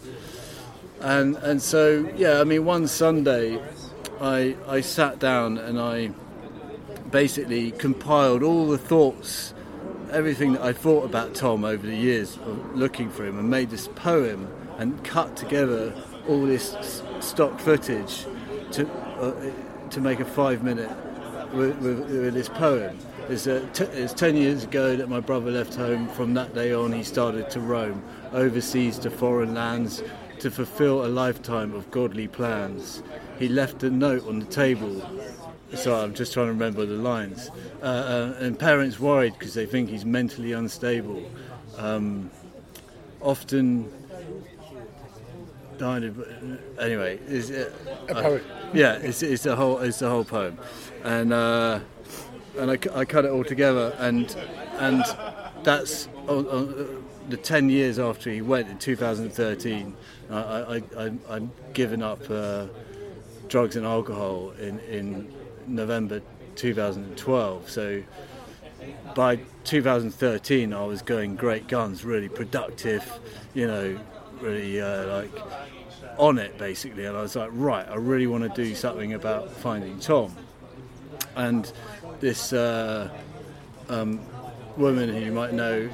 [1.01, 2.39] and and so yeah.
[2.39, 3.61] I mean, one Sunday,
[4.21, 6.11] I I sat down and I
[7.11, 9.53] basically compiled all the thoughts,
[10.11, 13.69] everything that I thought about Tom over the years of looking for him, and made
[13.69, 15.93] this poem and cut together
[16.27, 18.25] all this stock footage
[18.71, 18.89] to
[19.19, 19.33] uh,
[19.89, 20.91] to make a five minute
[21.55, 22.97] with, with, with this poem.
[23.29, 26.07] It's, t- it's 10 years ago that my brother left home.
[26.09, 30.03] From that day on, he started to roam overseas to foreign lands
[30.39, 33.01] to fulfill a lifetime of godly plans.
[33.39, 35.01] He left a note on the table
[35.73, 37.49] Sorry, I'm just trying to remember the lines.
[37.81, 41.23] Uh, uh, and parents worried because they think he's mentally unstable.
[41.77, 42.29] Um,
[43.19, 43.91] often
[45.77, 46.25] died of,
[46.79, 47.19] anyway.
[47.27, 47.69] It's, uh,
[48.09, 48.41] A poem.
[48.73, 50.57] yeah, it's, it's a whole it's a whole poem,
[51.05, 51.79] and uh,
[52.57, 54.35] and I, I cut it all together, and
[54.79, 55.03] and
[55.63, 59.95] that's on, on, the ten years after he went in 2013.
[60.31, 60.81] I,
[61.29, 62.67] I'm given up uh,
[63.47, 65.33] drugs and alcohol in in
[65.67, 66.21] November
[66.55, 67.69] 2012.
[67.69, 68.03] So
[69.15, 73.19] by 2013, I was going great guns, really productive,
[73.53, 73.99] you know,
[74.41, 75.31] really uh, like
[76.17, 77.05] on it basically.
[77.05, 80.35] And I was like, right, I really want to do something about finding Tom.
[81.36, 81.71] And
[82.19, 83.10] this uh,
[83.89, 84.19] um,
[84.78, 85.89] woman who you might know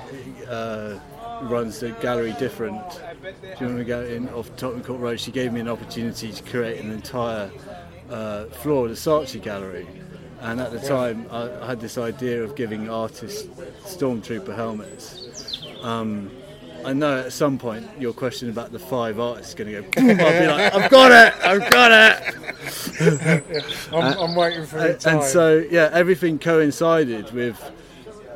[0.47, 0.99] uh,
[1.43, 2.81] runs the Gallery Different.
[3.21, 5.19] Do you want to go in off Tottenham Court Road?
[5.19, 7.51] She gave me an opportunity to create an entire
[8.09, 9.87] uh, floor of the Saatchi Gallery.
[10.41, 13.47] And at the time, I, I had this idea of giving artists
[13.83, 15.63] stormtrooper helmets.
[15.81, 16.31] Um,
[16.85, 20.01] I know at some point your question about the five artists is going to go.
[20.23, 23.53] I'll be like, I've got it, I've got it.
[23.93, 25.05] I'm, I'm waiting for it.
[25.05, 27.59] And, and so yeah, everything coincided with.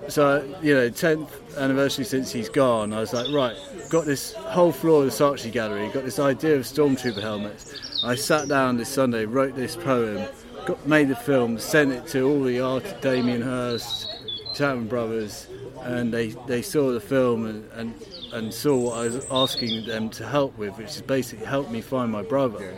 [0.08, 2.94] So you know, 10th anniversary since he's gone.
[2.94, 3.56] I was like, right,
[3.90, 5.90] got this whole floor of the Saatchi Gallery.
[5.90, 8.02] Got this idea of stormtrooper helmets.
[8.04, 10.28] I sat down this Sunday, wrote this poem,
[10.66, 14.08] got, made the film, sent it to all the art, Damien Hirst,
[14.54, 15.48] Chapman Brothers,
[15.82, 17.94] and they, they saw the film and, and,
[18.36, 21.82] and saw what I was asking them to help with, which is basically help me
[21.82, 22.76] find my brother.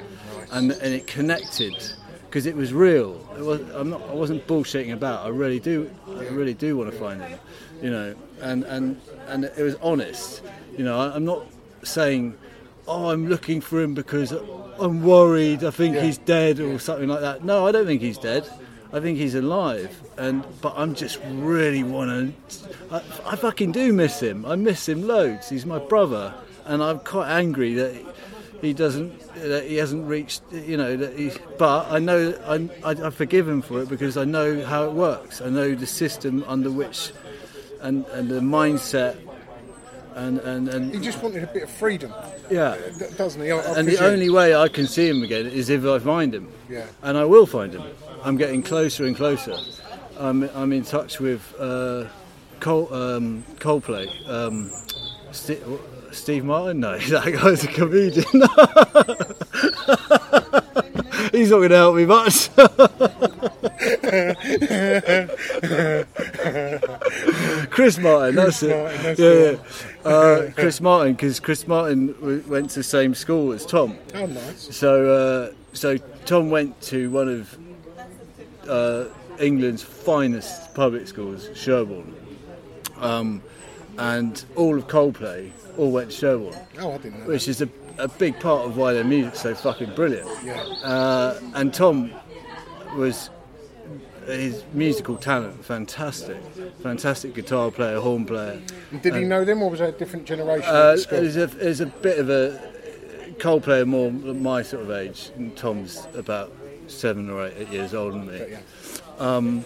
[0.52, 1.76] And, and it connected
[2.26, 3.28] because it was real.
[3.38, 5.26] It was, I'm not, I wasn't bullshitting about.
[5.26, 7.40] I really do, I really do want to find him,
[7.82, 8.16] you know.
[8.42, 10.44] And and and it was honest,
[10.78, 11.00] you know.
[11.00, 11.48] I, I'm not
[11.84, 12.38] saying,
[12.88, 15.64] oh, I'm looking for him because I'm worried.
[15.64, 17.44] I think he's dead or something like that.
[17.44, 18.48] No, I don't think he's dead.
[18.94, 22.70] I think he's alive, and but I'm just really want to.
[22.92, 24.46] I, I fucking do miss him.
[24.46, 25.50] I miss him loads.
[25.50, 26.34] He's my brother,
[26.66, 27.94] and I'm quite angry that
[28.62, 33.08] he doesn't that he hasn't reached you know that he but I know I, I,
[33.08, 36.44] I forgive him for it because I know how it works I know the system
[36.48, 37.12] under which
[37.82, 39.16] and and the mindset
[40.18, 42.14] and and, he just wanted a bit of freedom,
[42.50, 42.78] yeah.
[43.18, 43.52] Doesn't he?
[43.52, 46.34] I, I and the only way I can see him again is if I find
[46.34, 46.52] him.
[46.70, 46.86] Yeah.
[47.04, 47.84] and I will find him.
[48.24, 49.56] I'm getting closer and closer.
[50.20, 52.06] I'm, I'm in touch with uh,
[52.60, 54.10] Cole, um, Coldplay.
[54.28, 54.72] Um,
[55.32, 55.62] Sti-
[56.12, 56.80] Steve Martin?
[56.80, 58.26] No that guy's a comedian
[61.38, 62.50] he's not going to help me much
[67.70, 70.10] Chris Martin that's it Martin, that's yeah, yeah.
[70.10, 74.26] Uh, Chris Martin because Chris Martin w- went to the same school as Tom Oh,
[74.26, 74.76] nice.
[74.76, 75.12] so,
[75.52, 77.58] uh, so Tom went to one of
[78.70, 79.06] uh,
[79.40, 82.14] England's finest public schools, Sherborne,
[82.98, 83.42] um,
[83.98, 87.26] and all of Coldplay all went to Sherborne, Oh, I didn't know.
[87.28, 90.30] which is a, a big part of why their music's so fucking brilliant.
[90.44, 90.62] Yeah.
[90.84, 92.12] Uh, and Tom
[92.96, 93.30] was
[94.26, 96.38] his musical talent, fantastic,
[96.82, 98.62] fantastic guitar player, horn player.
[98.92, 100.70] And did he know them, or was that a different generation?
[100.70, 101.22] Uh, at school?
[101.22, 102.60] there's a there's a bit of a
[103.40, 105.32] Cole player more my sort of age.
[105.36, 106.52] and Tom's about
[106.88, 108.58] seven or eight, eight years older than me.
[109.20, 109.64] Um,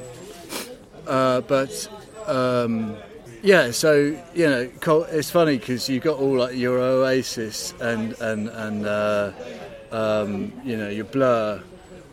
[1.07, 1.87] uh, but
[2.27, 2.97] um,
[3.43, 4.69] yeah, so you know,
[5.11, 9.31] it's funny because you've got all like your Oasis and and and uh,
[9.91, 11.61] um, you know your Blur,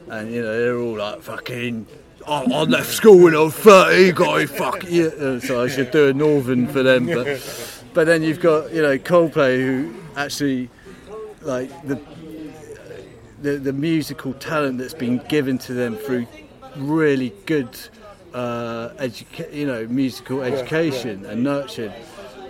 [0.09, 1.87] and you know they're all like fucking.
[2.27, 5.07] I I left school when I was 30, guy, fuck yeah.
[5.07, 7.41] Uh, So I should do a northern for them, but
[7.95, 10.69] but then you've got you know Coldplay who actually
[11.43, 12.01] like the
[13.41, 16.27] the, the musical talent that's been given to them through
[16.77, 17.69] really good
[18.35, 21.93] uh, educa- you know musical education and nurtured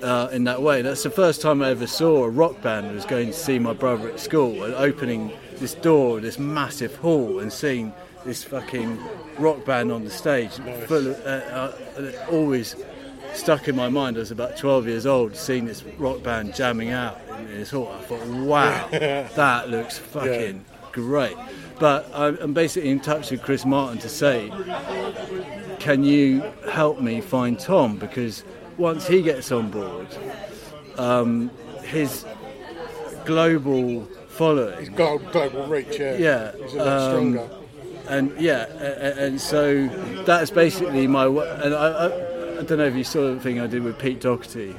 [0.03, 0.83] uh, in that way.
[0.83, 2.95] That's the first time I ever saw a rock band.
[2.95, 7.41] Was going to see my brother at school and opening this door, this massive hall,
[7.41, 7.93] and seeing
[8.25, 8.99] this fucking
[9.39, 10.53] rock band on the stage.
[10.87, 12.77] Full of, uh, uh, it always
[13.35, 14.17] stuck in my mind.
[14.17, 17.89] I was about 12 years old, seeing this rock band jamming out in this hall.
[17.93, 21.37] I thought, wow, that looks fucking great.
[21.81, 24.51] But I'm, basically in touch with Chris Martin to say,
[25.79, 27.97] can you help me find Tom?
[27.99, 28.43] Because
[28.77, 30.09] once he gets on board,
[30.97, 31.51] um,
[31.85, 32.25] his
[33.25, 36.17] global following Glo- global reach, yeah.
[36.17, 37.51] yeah, He's a lot um, stronger.
[38.09, 39.87] and yeah, a- a- and so
[40.27, 41.27] that's basically my.
[41.27, 42.05] And I, I,
[42.59, 44.75] I don't know if you saw the thing I did with Pete Doherty.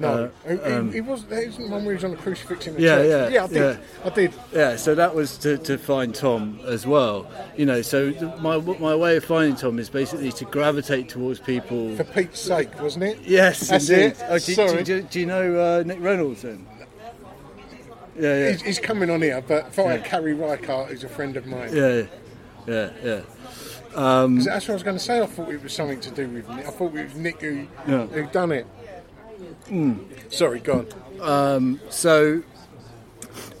[0.00, 1.24] No, uh, he, um, he was.
[1.26, 3.32] There isn't one where he was on a crucifix in the Yeah, church.
[3.32, 3.78] yeah, I did.
[4.04, 4.34] I did.
[4.52, 7.30] Yeah, so that was to, to find Tom as well.
[7.56, 8.10] You know, so
[8.40, 11.94] my my way of finding Tom is basically to gravitate towards people.
[11.96, 13.18] For Pete's sake, wasn't it?
[13.22, 14.04] Yes, That's indeed.
[14.12, 14.24] it.
[14.28, 14.82] Oh, do, Sorry.
[14.82, 16.66] Do, do, do you know uh, Nick Reynolds then?
[18.18, 18.50] Yeah, yeah.
[18.52, 21.74] He's, he's coming on here, but via Carrie Reichardt, who's a friend of mine.
[21.74, 22.02] Yeah,
[22.66, 23.20] yeah, yeah.
[23.94, 25.20] Um, That's what I was going to say.
[25.20, 26.66] I thought it was something to do with Nick.
[26.66, 28.06] I thought it was Nick who Yeah.
[28.06, 28.66] who done it.
[30.30, 30.86] Sorry, go
[31.20, 31.20] on.
[31.20, 32.42] Um, so,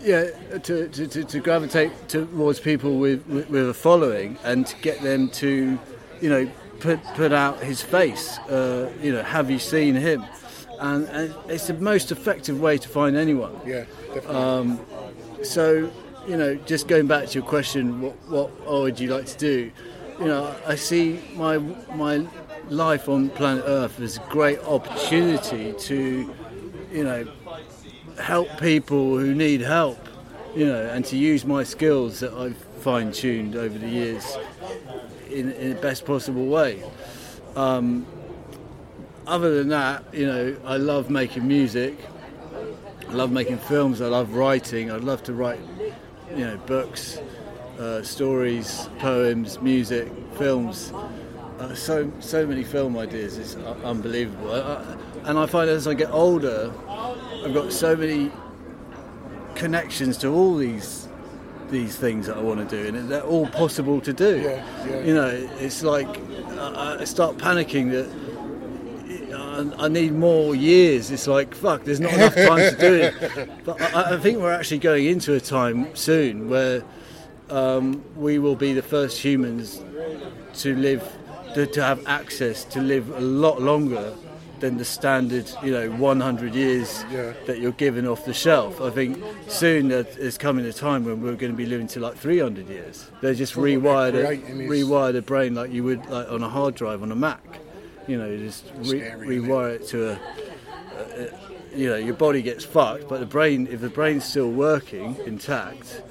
[0.00, 4.76] yeah, to, to, to, to gravitate towards people with, with, with a following and to
[4.76, 5.78] get them to,
[6.20, 8.38] you know, put, put out his face.
[8.40, 10.24] Uh, you know, have you seen him?
[10.80, 13.60] And, and it's the most effective way to find anyone.
[13.66, 14.36] Yeah, definitely.
[14.36, 14.80] Um,
[15.42, 15.90] so,
[16.26, 19.36] you know, just going back to your question, what, what oh, would you like to
[19.36, 19.70] do?
[20.18, 21.58] You know, I see my
[21.94, 22.26] my
[22.70, 26.34] life on planet Earth is a great opportunity to,
[26.92, 27.26] you know,
[28.18, 29.98] help people who need help.
[30.54, 34.36] You know, and to use my skills that I've fine tuned over the years
[35.30, 36.82] in, in the best possible way.
[37.54, 38.04] Um,
[39.26, 41.96] other than that, you know, I love making music.
[43.08, 44.00] I love making films.
[44.00, 44.90] I love writing.
[44.90, 45.60] I'd love to write,
[46.34, 47.18] you know, books,
[47.78, 50.92] uh, stories, poems, music, films.
[51.60, 53.36] Uh, so so many film ideas.
[53.36, 54.50] It's u- unbelievable.
[54.50, 58.32] I, and I find as I get older, I've got so many
[59.54, 61.06] connections to all these
[61.68, 64.40] these things that I want to do, and they're all possible to do.
[64.40, 65.00] Yeah, yeah.
[65.02, 66.08] You know, it's like
[66.58, 68.08] I, start panicking that
[69.36, 71.10] I, I need more years.
[71.10, 73.50] It's like fuck, there's not enough time to do it.
[73.66, 76.82] But I, I think we're actually going into a time soon where
[77.50, 79.82] um, we will be the first humans
[80.54, 81.02] to live,
[81.54, 84.14] to, to have access to live a lot longer
[84.60, 87.32] than the standard, you know, 100 years Yeah.
[87.46, 88.78] that you're given off the shelf.
[88.80, 92.00] I think soon there is coming a time when we're going to be living to
[92.00, 93.10] like 300 years.
[93.22, 96.30] They just what they're rewired a, creating is- rewire the brain like you would like
[96.30, 97.42] on a hard drive on a Mac.
[98.06, 101.28] You know, just re- Scary, rewire it to a, a, a,
[101.74, 106.02] you know, your body gets fucked, but the brain, if the brain's still working intact,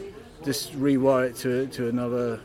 [0.44, 2.40] just rewire it to to another,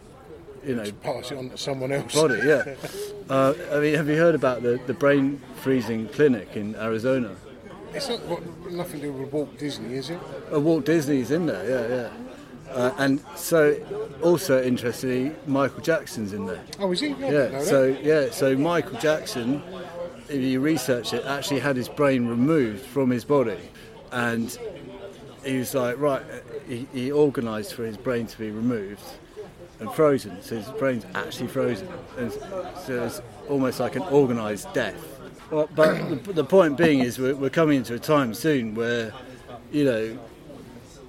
[0.66, 2.14] you know, Pass it on to someone else.
[2.14, 2.40] body.
[2.44, 2.74] Yeah.
[3.26, 7.34] Uh, I mean, have you heard about the, the brain freezing clinic in Arizona?
[7.94, 10.18] It's not got nothing to do with Walt Disney, is it?
[10.52, 11.64] Uh, Walt Disney's in there.
[11.66, 12.70] Yeah, yeah.
[12.70, 13.76] Uh, and so,
[14.22, 16.60] also interestingly, Michael Jackson's in there.
[16.78, 17.14] Oh, is he?
[17.14, 17.62] I Yeah.
[17.62, 18.30] So yeah.
[18.30, 19.62] So Michael Jackson,
[20.28, 23.70] if you research it, actually had his brain removed from his body,
[24.12, 24.54] and
[25.44, 26.22] he was like, right.
[26.68, 29.02] He, he organised for his brain to be removed
[29.80, 30.40] and frozen.
[30.42, 35.02] So his brain's actually frozen, and so it's almost like an organised death.
[35.50, 39.12] Well, but the, the point being is we're, we're coming into a time soon where,
[39.70, 40.18] you know,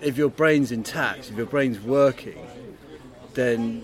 [0.01, 2.45] if your brain's intact, if your brain's working,
[3.33, 3.83] then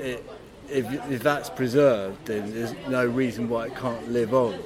[0.00, 0.24] it,
[0.68, 4.58] if, if that's preserved, then there's no reason why it can't live on.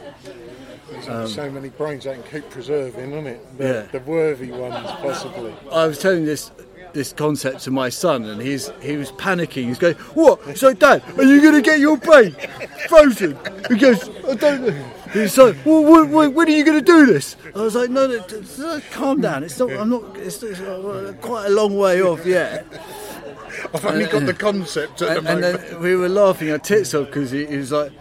[0.90, 3.58] There's only so many brains they can keep preserving, isn't it?
[3.58, 3.82] The, um, Yeah.
[3.92, 5.54] the worthy ones, possibly.
[5.70, 6.50] I was telling this
[6.92, 9.66] this concept to my son, and he's he was panicking.
[9.66, 10.56] He's going, "What?
[10.56, 12.34] So, Dad, are you going to get your brain
[12.88, 16.78] frozen?" He goes, "I don't." know." He's like, well, when, when, when are you going
[16.78, 17.34] to do this?
[17.54, 19.42] I was like, no, no, t- t- calm down.
[19.42, 19.70] It's not.
[19.70, 20.16] I'm not.
[20.18, 22.66] It's, it's uh, quite a long way off yet.
[23.74, 26.94] I've only got the concept at And, the and then we were laughing our tits
[26.94, 27.92] off because he, he was like,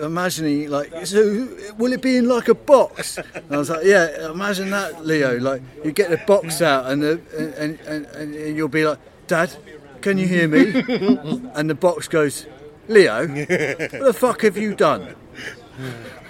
[0.00, 1.48] imagining like, so
[1.78, 3.18] will it be in like a box?
[3.18, 5.38] And I was like, yeah, imagine that, Leo.
[5.38, 8.98] Like you get the box out and the and and, and, and you'll be like,
[9.26, 9.54] Dad,
[10.00, 10.60] can you hear me?
[11.54, 12.46] and the box goes,
[12.88, 13.46] Leo, what
[13.90, 15.14] the fuck have you done?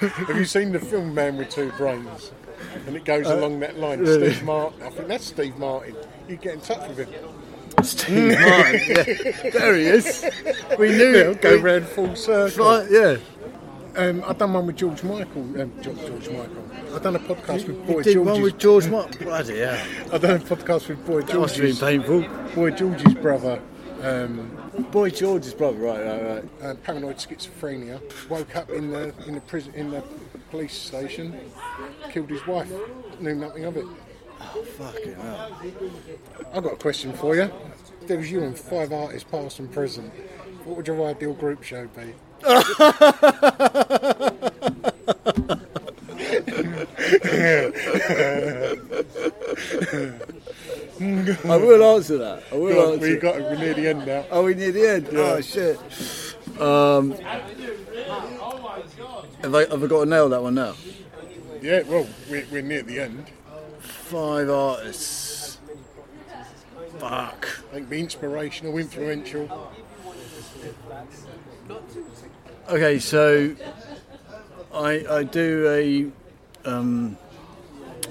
[0.01, 2.33] Have you seen the film Man with Two Brains?
[2.87, 4.01] And it goes along that line.
[4.01, 4.33] Uh, really?
[4.33, 4.83] Steve Martin.
[4.83, 5.97] I think that's Steve Martin.
[6.29, 7.09] You get in touch with him.
[7.83, 10.25] Steve Martin, yeah, there he is.
[10.79, 11.43] We knew it.
[11.43, 12.67] go round full circle.
[12.67, 13.17] Right, yeah.
[13.97, 15.43] Um, I've done one with George Michael.
[15.61, 16.65] Um, George, George Michael.
[16.95, 18.33] I've done a podcast with Boy You did George's.
[18.33, 19.25] one with George Martin.
[19.27, 19.87] Bloody hell.
[20.13, 22.25] I've done a podcast with Boy That must have been painful.
[22.55, 23.61] Boy George's brother.
[24.03, 24.57] Um,
[24.91, 26.45] Boy George's brother, right, right, right.
[26.71, 28.01] uh, paranoid schizophrenia.
[28.31, 30.03] Woke up in the in the prison in the
[30.51, 31.39] police station.
[32.11, 32.71] Killed his wife.
[33.21, 33.85] Knew nothing of it.
[34.41, 35.61] Oh, Fucking hell.
[36.55, 37.51] I've got a question for you.
[38.01, 40.11] If there was you and five artists, past and present,
[40.65, 42.15] what would your ideal group show be?
[42.43, 44.33] I
[51.57, 52.43] will answer that.
[52.51, 53.07] I will answer.
[53.07, 54.25] we got we're near the end now.
[54.31, 55.09] Are we near the end?
[55.13, 55.79] Oh shit.
[56.61, 57.43] Um, have
[59.55, 60.75] I have I got to nail that one now?
[61.63, 63.27] Yeah, well, we're, we're near the end.
[63.81, 65.59] Five artists.
[66.99, 67.49] Fuck.
[67.71, 69.71] I think be inspirational, influential.
[72.71, 73.53] Okay, so
[74.73, 77.19] I I do a um,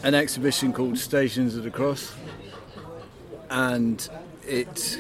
[0.04, 2.14] an exhibition called Stations of the Cross,
[3.50, 4.10] and
[4.46, 5.00] it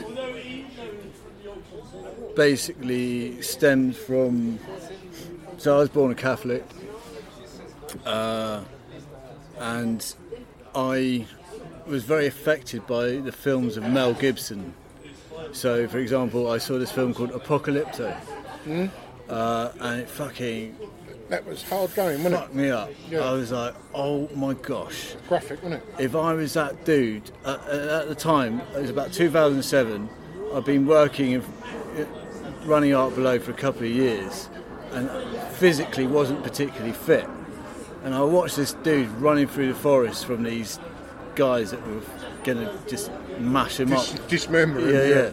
[2.37, 4.59] basically stems from.
[5.57, 6.63] So I was born a Catholic,
[8.05, 8.63] uh,
[9.59, 10.15] and
[10.73, 11.27] I
[11.85, 14.73] was very affected by the films of Mel Gibson.
[15.51, 18.17] So, for example, I saw this film called Apocalypto,
[19.29, 20.75] uh, and it fucking
[21.29, 22.37] That was hard going, wasn't it?
[22.37, 22.89] fucked me up.
[23.09, 23.19] Yeah.
[23.21, 25.15] I was like, oh my gosh.
[25.27, 25.95] Graphic, wasn't it?
[26.03, 27.57] If I was that dude, uh,
[28.01, 30.09] at the time, it was about 2007,
[30.53, 31.43] I'd been working, in,
[32.65, 34.49] running Art Below for a couple of years,
[34.91, 35.09] and
[35.53, 37.27] physically wasn't particularly fit.
[38.03, 40.79] And I watched this dude running through the forest from these
[41.35, 42.01] guys that were
[42.43, 44.27] going to just mash him Dis- up.
[44.27, 45.31] dismember him, Yeah, yeah.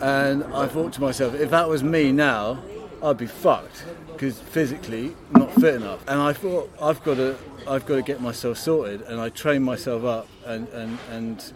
[0.00, 0.26] yeah.
[0.28, 2.58] And I thought to myself, if that was me now,
[3.04, 6.02] I'd be fucked because physically not fit enough.
[6.08, 7.36] And I thought I've got to,
[7.68, 9.02] I've got to get myself sorted.
[9.02, 11.52] And I trained myself up and and and,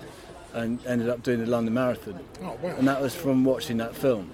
[0.53, 2.21] and ended up doing the London Marathon.
[2.43, 2.75] Oh, wow.
[2.77, 4.31] And that was from watching that film.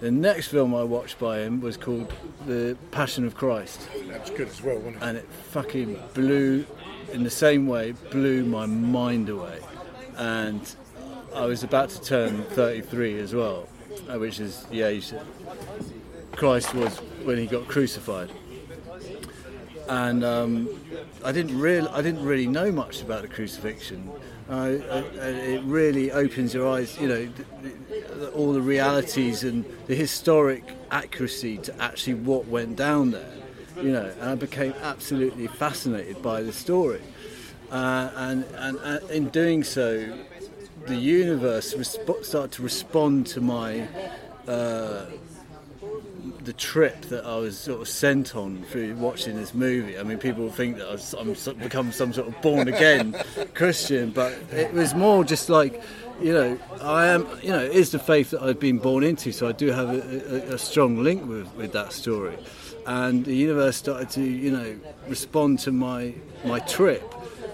[0.00, 2.12] The next film I watched by him was called
[2.46, 5.02] The Passion of Christ That was good as well, wasn't it?
[5.02, 6.66] and it fucking blew
[7.12, 9.60] in the same way blew my mind away
[10.16, 10.74] and
[11.34, 13.68] i was about to turn 33 as well
[14.12, 15.24] uh, which is the age that
[16.36, 18.30] christ was when he got crucified
[19.88, 20.68] and um,
[21.24, 24.10] I didn't really, I didn't really know much about the crucifixion.
[24.48, 27.28] Uh, uh, it really opens your eyes, you know,
[28.34, 33.32] all the realities and the historic accuracy to actually what went down there,
[33.76, 34.12] you know.
[34.20, 37.00] And I became absolutely fascinated by the story,
[37.70, 40.12] uh, and, and and in doing so,
[40.86, 43.88] the universe resp- started to respond to my.
[44.46, 45.06] Uh,
[46.44, 49.98] the trip that I was sort of sent on through watching this movie.
[49.98, 53.16] I mean, people think that I was, I'm become some sort of born again
[53.54, 55.82] Christian, but it was more just like,
[56.20, 59.32] you know, I am, you know, it is the faith that I've been born into,
[59.32, 62.36] so I do have a, a, a strong link with, with that story.
[62.86, 64.78] And the universe started to, you know,
[65.08, 66.14] respond to my
[66.44, 67.02] my trip,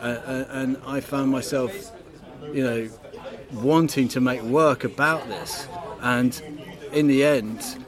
[0.01, 1.93] uh, and I found myself,
[2.53, 2.89] you know,
[3.53, 5.69] wanting to make work about this.
[6.01, 6.41] And
[6.93, 7.80] in the end,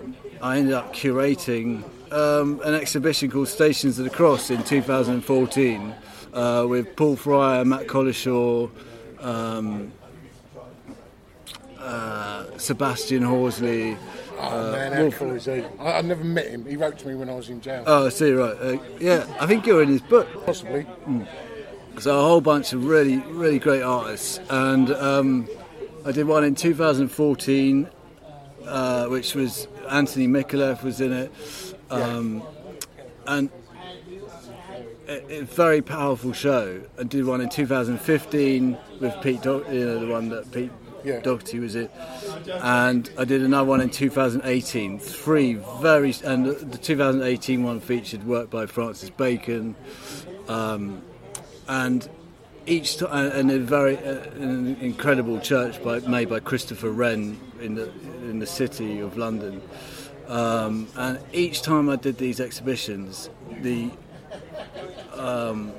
[0.43, 5.95] I ended up curating um, an exhibition called Stations of the Cross in 2014
[6.34, 8.68] uh, with Paul Fryer, Matt Collishaw,
[9.20, 9.93] um,
[11.78, 13.97] uh, Sebastian Horsley.
[14.38, 15.62] Oh, man, how Uh, Wolf- cool is he?
[15.78, 16.66] I, I never met him.
[16.66, 17.84] He wrote to me when I was in jail.
[17.86, 18.57] Oh, I see, right.
[18.61, 20.26] Uh, yeah, I think you're in his book.
[20.45, 20.86] Possibly.
[22.01, 25.47] So a whole bunch of really, really great artists, and um,
[26.07, 27.88] I did one in 2014,
[28.66, 31.32] uh, which was Anthony Mikulev was in it,
[31.90, 32.42] um,
[33.26, 33.50] and
[35.08, 36.82] a, a very powerful show.
[36.98, 40.70] I did one in 2015 with Pete, Doc, you know, the one that Pete
[41.04, 41.20] Yeah.
[41.20, 41.90] Doherty was it,
[42.62, 45.00] and I did another one in 2018.
[45.00, 49.74] Three very, and the 2018 one featured work by Francis Bacon,
[50.48, 51.02] um,
[51.66, 52.08] and
[52.66, 57.74] each time, and a very uh, an incredible church by, made by Christopher Wren in
[57.74, 57.90] the
[58.30, 59.62] in the city of London.
[60.28, 63.28] Um, and each time I did these exhibitions,
[63.60, 63.90] the
[65.14, 65.72] um,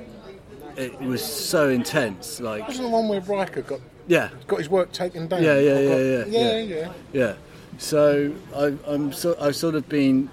[0.76, 2.40] it was so intense.
[2.40, 5.42] Like Wasn't the one where Riker got yeah, got his work taken down?
[5.42, 6.74] Yeah, yeah, Or yeah, got- yeah, yeah, yeah.
[6.76, 6.92] yeah.
[7.12, 7.34] yeah.
[7.78, 10.30] So I, I'm so I've sort of been.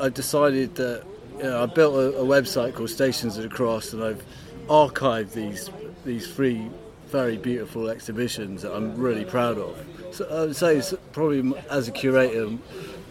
[0.00, 1.04] I've decided that
[1.36, 4.24] you know, I built a, a website called Stations of the Cross, and I've
[4.72, 5.70] archived these
[6.06, 6.70] these three
[7.08, 9.76] very beautiful exhibitions that I'm really proud of.
[10.12, 12.56] So I would say it's probably as a curator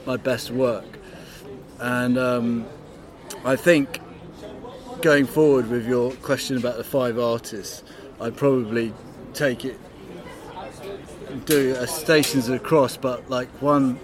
[0.07, 0.97] my best work,
[1.79, 2.65] and um,
[3.45, 3.99] I think
[5.03, 7.83] going forward with your question about the five artists,
[8.19, 8.91] I'd probably
[9.33, 9.79] take it
[11.45, 13.99] do a Stations of the Cross, but like one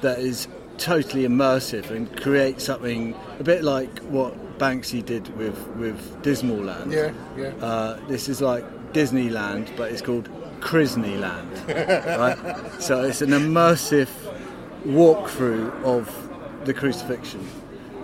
[0.00, 5.98] that is totally immersive and create something a bit like what Banksy did with with
[6.22, 6.92] Dismaland.
[6.92, 7.64] Yeah, yeah.
[7.64, 10.28] Uh, this is like Disneyland, but it's called
[10.60, 11.50] Crisneyland,
[12.18, 12.38] right?
[12.80, 14.10] So it's an immersive
[14.84, 16.04] walkthrough of
[16.66, 17.48] the crucifixion.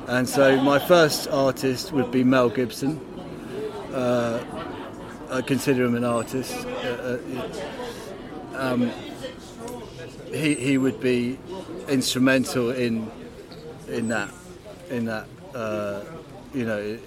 [0.09, 3.01] And so my first artist would be Mel Gibson.
[3.93, 4.43] Uh,
[5.31, 6.55] I consider him an artist.
[6.67, 7.49] Uh, uh,
[8.55, 8.91] um,
[10.33, 11.39] he he would be
[11.89, 13.11] instrumental in
[13.89, 14.31] in that
[14.89, 16.01] in that uh,
[16.57, 16.99] you know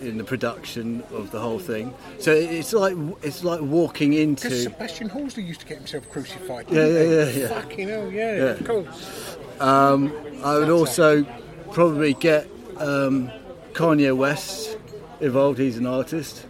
[0.00, 1.92] in the production of the whole thing.
[2.18, 6.70] So it's like it's like walking Because into Sebastian Horsley used to get himself crucified.
[6.70, 7.48] Yeah, yeah, yeah, yeah.
[7.48, 8.42] Fucking hell, yeah, Yeah.
[8.52, 9.36] of course.
[9.60, 10.12] Um,
[10.42, 11.24] I would also
[11.72, 13.30] probably get um,
[13.74, 14.78] Kanye West
[15.20, 15.58] involved.
[15.58, 16.46] He's an artist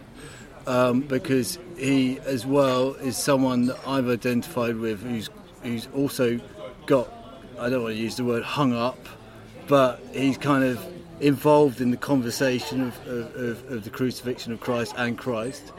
[0.65, 5.29] um, because he, as well, is someone that I've identified with who's
[5.63, 6.39] who's also
[6.85, 7.09] got.
[7.59, 8.97] I don't want to use the word hung up,
[9.67, 10.83] but he's kind of
[11.21, 15.71] involved in the conversation of, of, of, the crucifixion of Christ and Christ.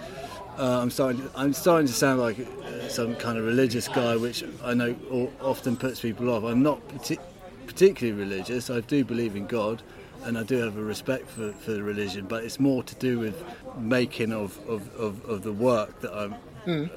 [0.57, 1.29] Uh, I'm starting.
[1.35, 4.95] I'm starting to sound like uh, some kind of religious guy, which I know
[5.41, 6.45] often puts people off.
[6.45, 7.19] I'm not parti-
[7.67, 8.71] particularly religious.
[8.71, 9.83] I do believe in God,
[10.25, 12.27] and I do have a respect for, for the religion.
[12.27, 13.43] But it's more to do with
[13.79, 16.35] making of of, of, of the work that I'm
[16.67, 16.89] uh,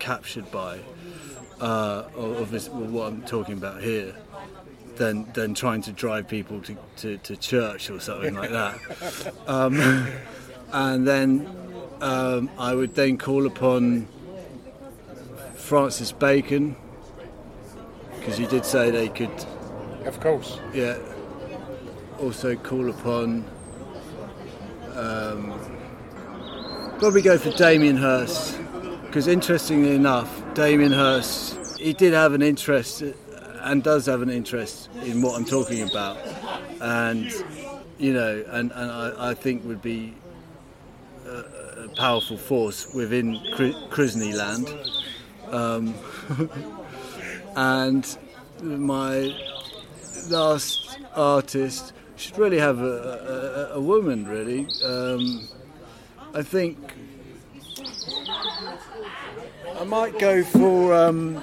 [0.00, 0.80] captured by,
[1.60, 4.14] uh, of, of what I'm talking about here,
[4.96, 8.78] than than trying to drive people to, to, to church or something like that.
[9.46, 9.80] Um,
[10.72, 11.46] and then
[12.00, 14.08] um, I would then call upon
[15.54, 16.76] Francis Bacon
[18.18, 19.30] because you did say they could,
[20.04, 20.58] Of course.
[20.74, 20.98] yeah.
[22.18, 23.44] Also call upon.
[24.94, 25.52] Um,
[26.98, 28.58] probably go for Damien Hirst
[29.06, 33.02] because interestingly enough, Damien Hirst he did have an interest
[33.66, 36.18] and does have an interest in what I'm talking about,
[36.80, 37.32] and
[37.98, 40.14] you know, and, and I, I think would be
[41.26, 44.72] a, a powerful force within Cri- land.
[45.50, 45.94] Um,
[47.56, 48.18] and
[48.62, 49.34] my
[50.28, 54.68] last artist should really have a, a, a woman, really.
[54.84, 55.48] Um,
[56.34, 56.78] I think
[59.76, 60.94] I might go for.
[60.94, 61.42] Um,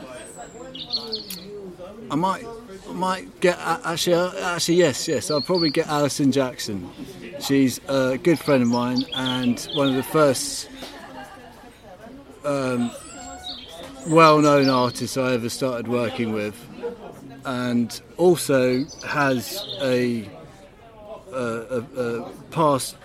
[2.12, 2.46] I might,
[2.90, 5.32] I might get actually, uh, actually yes, yes.
[5.32, 6.90] I'll probably get Alison Jackson.
[7.40, 10.70] She's a good friend of mine and one of the first
[12.46, 12.92] um,
[14.08, 16.56] well-known artists I ever started working with,
[17.46, 20.30] and also has a,
[21.32, 22.96] a, a, a past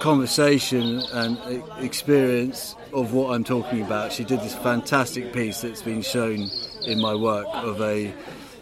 [0.00, 4.12] conversation and experience of what I'm talking about.
[4.12, 6.48] She did this fantastic piece that's been shown
[6.86, 8.12] in my work of a,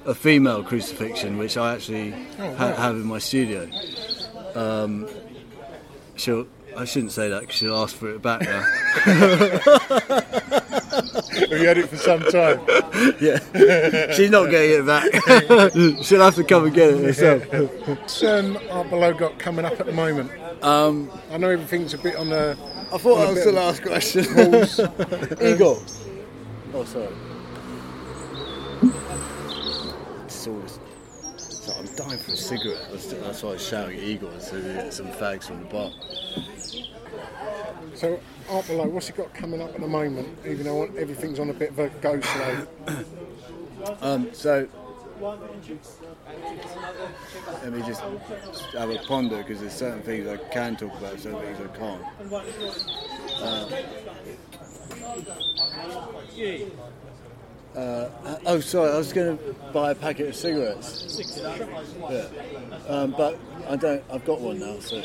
[0.05, 3.69] a female crucifixion, which I actually ha- have in my studio.
[4.55, 5.09] Um,
[6.17, 6.47] she'll.
[6.77, 8.61] I shouldn't say that because she'll ask for it back now.
[11.37, 12.61] Have you had it for some time?
[13.21, 15.13] yeah, she's not getting it back.
[16.03, 17.43] she'll have to come and get it herself.
[17.87, 20.31] What's um, Art Below got coming up at the moment?
[20.63, 22.57] Um, I know everything's a bit on the.
[22.93, 24.25] I thought on that was the last question.
[24.25, 24.81] pause.
[25.43, 25.83] Eagle.
[26.75, 27.09] Oh, sorry.
[30.25, 30.79] It's all this-
[31.37, 32.89] so I'm dying for a cigarette.
[32.91, 35.91] That's, that's why I was shouting at Eagle to get some fags from the bar.
[37.95, 38.21] So,
[38.51, 40.29] Art Below, what's he got coming up at the moment?
[40.47, 42.67] Even though everything's on a bit of a go slow.
[44.03, 44.69] Um, so
[45.21, 45.41] let
[47.73, 48.01] me just
[48.73, 52.05] have a ponder because there's certain things I can talk about, certain things I can't.
[53.41, 53.67] Uh,
[57.77, 58.09] Uh,
[58.47, 61.21] oh, sorry, I was going to buy a packet of cigarettes.
[62.11, 62.27] Yeah.
[62.89, 64.03] Um, but I don't.
[64.11, 65.03] I've got one now, so.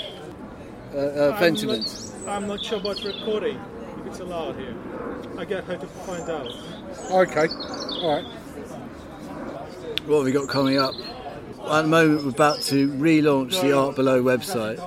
[0.93, 3.59] Uh, uh, I'm not, I'm not sure about recording,
[3.99, 4.75] if it's allowed here.
[5.37, 6.47] I get her to find out.
[7.11, 7.47] Okay,
[8.01, 8.25] all right.
[10.05, 10.93] What have we got coming up?
[11.65, 14.79] At the moment, we're about to relaunch the Art Below website.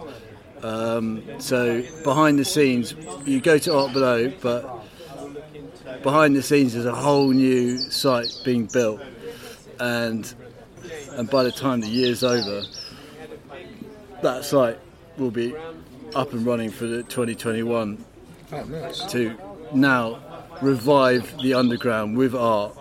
[0.63, 2.95] Um, so behind the scenes,
[3.27, 4.84] you go to Art Below, but
[6.05, 9.01] behind the scenes there's a whole new site being built,
[9.81, 10.33] and
[11.17, 12.63] and by the time the year's over,
[14.23, 14.79] that site
[15.19, 15.55] will be
[16.15, 18.05] up and running for the 2021
[18.53, 19.05] Oh, nice.
[19.13, 19.35] to
[19.73, 20.21] now
[20.63, 22.77] revive the underground with art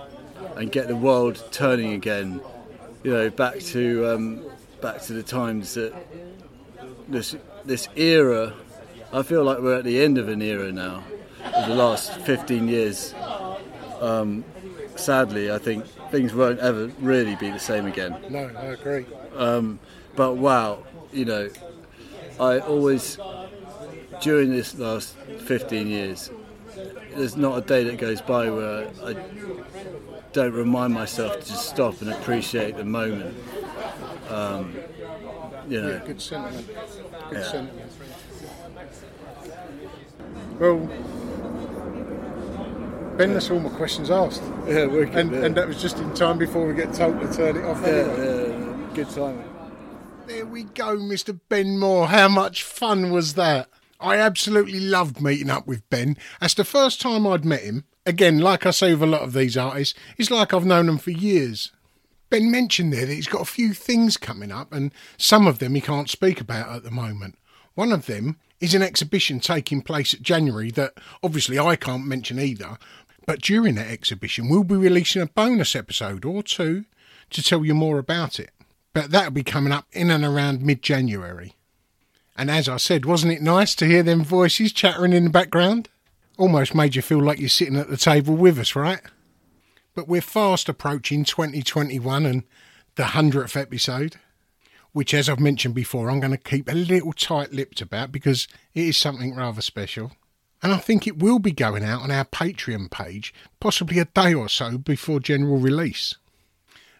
[0.56, 2.42] and get the world turning again.
[3.04, 4.46] You know, back to um,
[4.82, 5.94] back to the times that
[7.08, 8.54] this this era.
[9.12, 11.04] I feel like we're at the end of an era now.
[11.44, 13.14] Of the last 15 years,
[14.00, 14.44] um,
[14.96, 18.16] sadly, I think things won't ever really be the same again.
[18.30, 19.06] No, I agree.
[19.36, 19.80] Um,
[20.16, 21.50] but wow, you know,
[22.40, 23.18] I always,
[24.22, 25.16] during this last
[25.46, 26.32] 15 years,
[27.16, 29.16] there's not a day that goes by where I
[30.32, 33.36] don't remind myself to just stop and appreciate the moment.
[34.30, 34.74] Um,
[35.68, 36.68] you know, Yeah, good sentiment.
[37.30, 37.44] Good Yeah.
[37.52, 37.92] sentiment.
[40.60, 40.90] Well,
[43.18, 44.42] Ben, that's all my questions asked.
[44.68, 45.46] yeah, wicked, And, yeah.
[45.46, 47.88] and that was just in time before we get told to turn it off yeah,
[47.90, 48.50] anyway.
[48.50, 49.50] yeah, good timing.
[50.28, 51.40] There we go, Mr.
[51.50, 52.08] Ben Moore.
[52.08, 53.68] How much fun was that?
[54.00, 56.18] I absolutely loved meeting up with Ben.
[56.42, 57.86] That's the first time I'd met him.
[58.06, 60.98] Again, like I say with a lot of these artists, it's like I've known them
[60.98, 61.72] for years.
[62.30, 65.76] Ben mentioned there that he's got a few things coming up, and some of them
[65.76, 67.38] he can't speak about at the moment.
[67.76, 72.40] One of them is an exhibition taking place at January that obviously I can't mention
[72.40, 72.78] either,
[73.26, 76.86] but during that exhibition we'll be releasing a bonus episode or two
[77.30, 78.52] to tell you more about it.
[78.94, 81.56] But that'll be coming up in and around mid January.
[82.36, 85.90] And as I said, wasn't it nice to hear them voices chattering in the background?
[86.38, 89.02] Almost made you feel like you're sitting at the table with us, right?
[89.96, 92.44] But we're fast approaching 2021 and
[92.96, 94.16] the 100th episode,
[94.94, 98.48] which, as I've mentioned before, I'm going to keep a little tight lipped about because
[98.74, 100.12] it is something rather special.
[100.64, 104.34] And I think it will be going out on our Patreon page, possibly a day
[104.34, 106.16] or so before general release.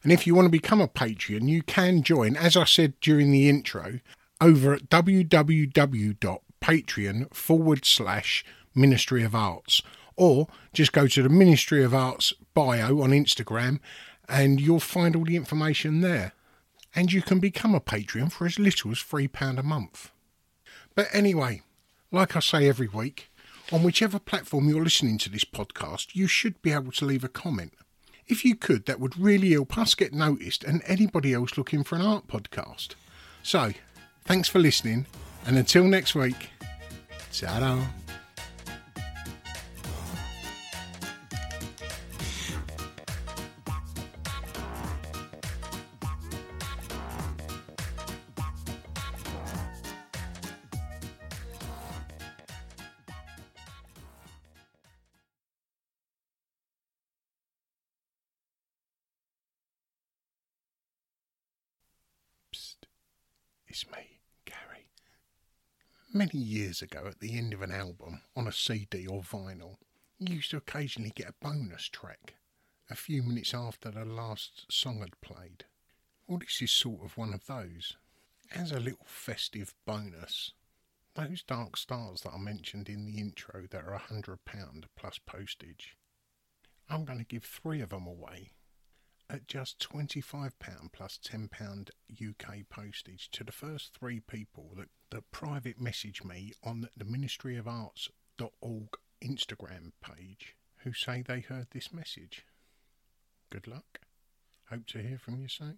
[0.04, 3.32] And if you want to become a Patreon, you can join, as I said during
[3.32, 4.02] the intro,
[4.42, 8.44] over at www.patreon forward slash
[8.76, 9.82] Ministry of Arts.
[10.18, 13.80] Or just go to the Ministry of Arts bio on Instagram
[14.28, 16.34] and you'll find all the information there.
[16.94, 20.12] And you can become a Patreon for as little as £3 a month.
[20.96, 21.62] But anyway,
[22.12, 23.30] like I say every week,
[23.72, 27.30] on whichever platform you're listening to this podcast, you should be able to leave a
[27.30, 27.74] comment.
[28.28, 31.96] If you could, that would really help us get noticed and anybody else looking for
[31.96, 32.96] an art podcast.
[33.42, 33.74] So,
[34.24, 35.06] thanks for listening,
[35.46, 36.50] and until next week,
[37.32, 38.03] ta
[63.74, 64.86] It's me, Gary.
[66.14, 69.78] Many years ago, at the end of an album, on a CD or vinyl,
[70.20, 72.36] you used to occasionally get a bonus track,
[72.92, 75.66] a few minutes after the last song had played.
[76.28, 77.98] Well, this is sort of one of those.
[78.54, 80.52] As a little festive bonus,
[81.16, 84.38] those dark stars that I mentioned in the intro that are £100
[84.96, 85.98] plus postage,
[86.88, 88.52] I'm going to give three of them away
[89.30, 90.52] at just £25
[90.92, 96.88] plus £10 UK postage to the first three people that, that private message me on
[96.96, 98.90] the Ministry of Arts.org
[99.24, 102.46] Instagram page who say they heard this message.
[103.50, 104.00] Good luck.
[104.70, 105.78] Hope to hear from you soon.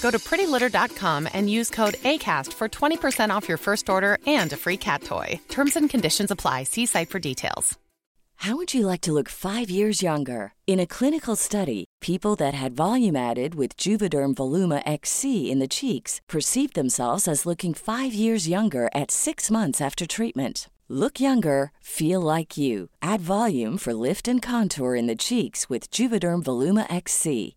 [0.00, 4.56] Go to prettylitter.com and use code ACAST for 20% off your first order and a
[4.56, 5.38] free cat toy.
[5.48, 6.64] Terms and conditions apply.
[6.64, 7.78] See site for details.
[8.36, 10.54] How would you like to look five years younger?
[10.66, 15.68] In a clinical study, people that had volume added with Juvederm Voluma XC in the
[15.68, 20.70] cheeks perceived themselves as looking five years younger at six months after treatment.
[20.88, 22.88] Look younger, feel like you.
[23.02, 27.56] Add volume for lift and contour in the cheeks with Juvederm Voluma XC.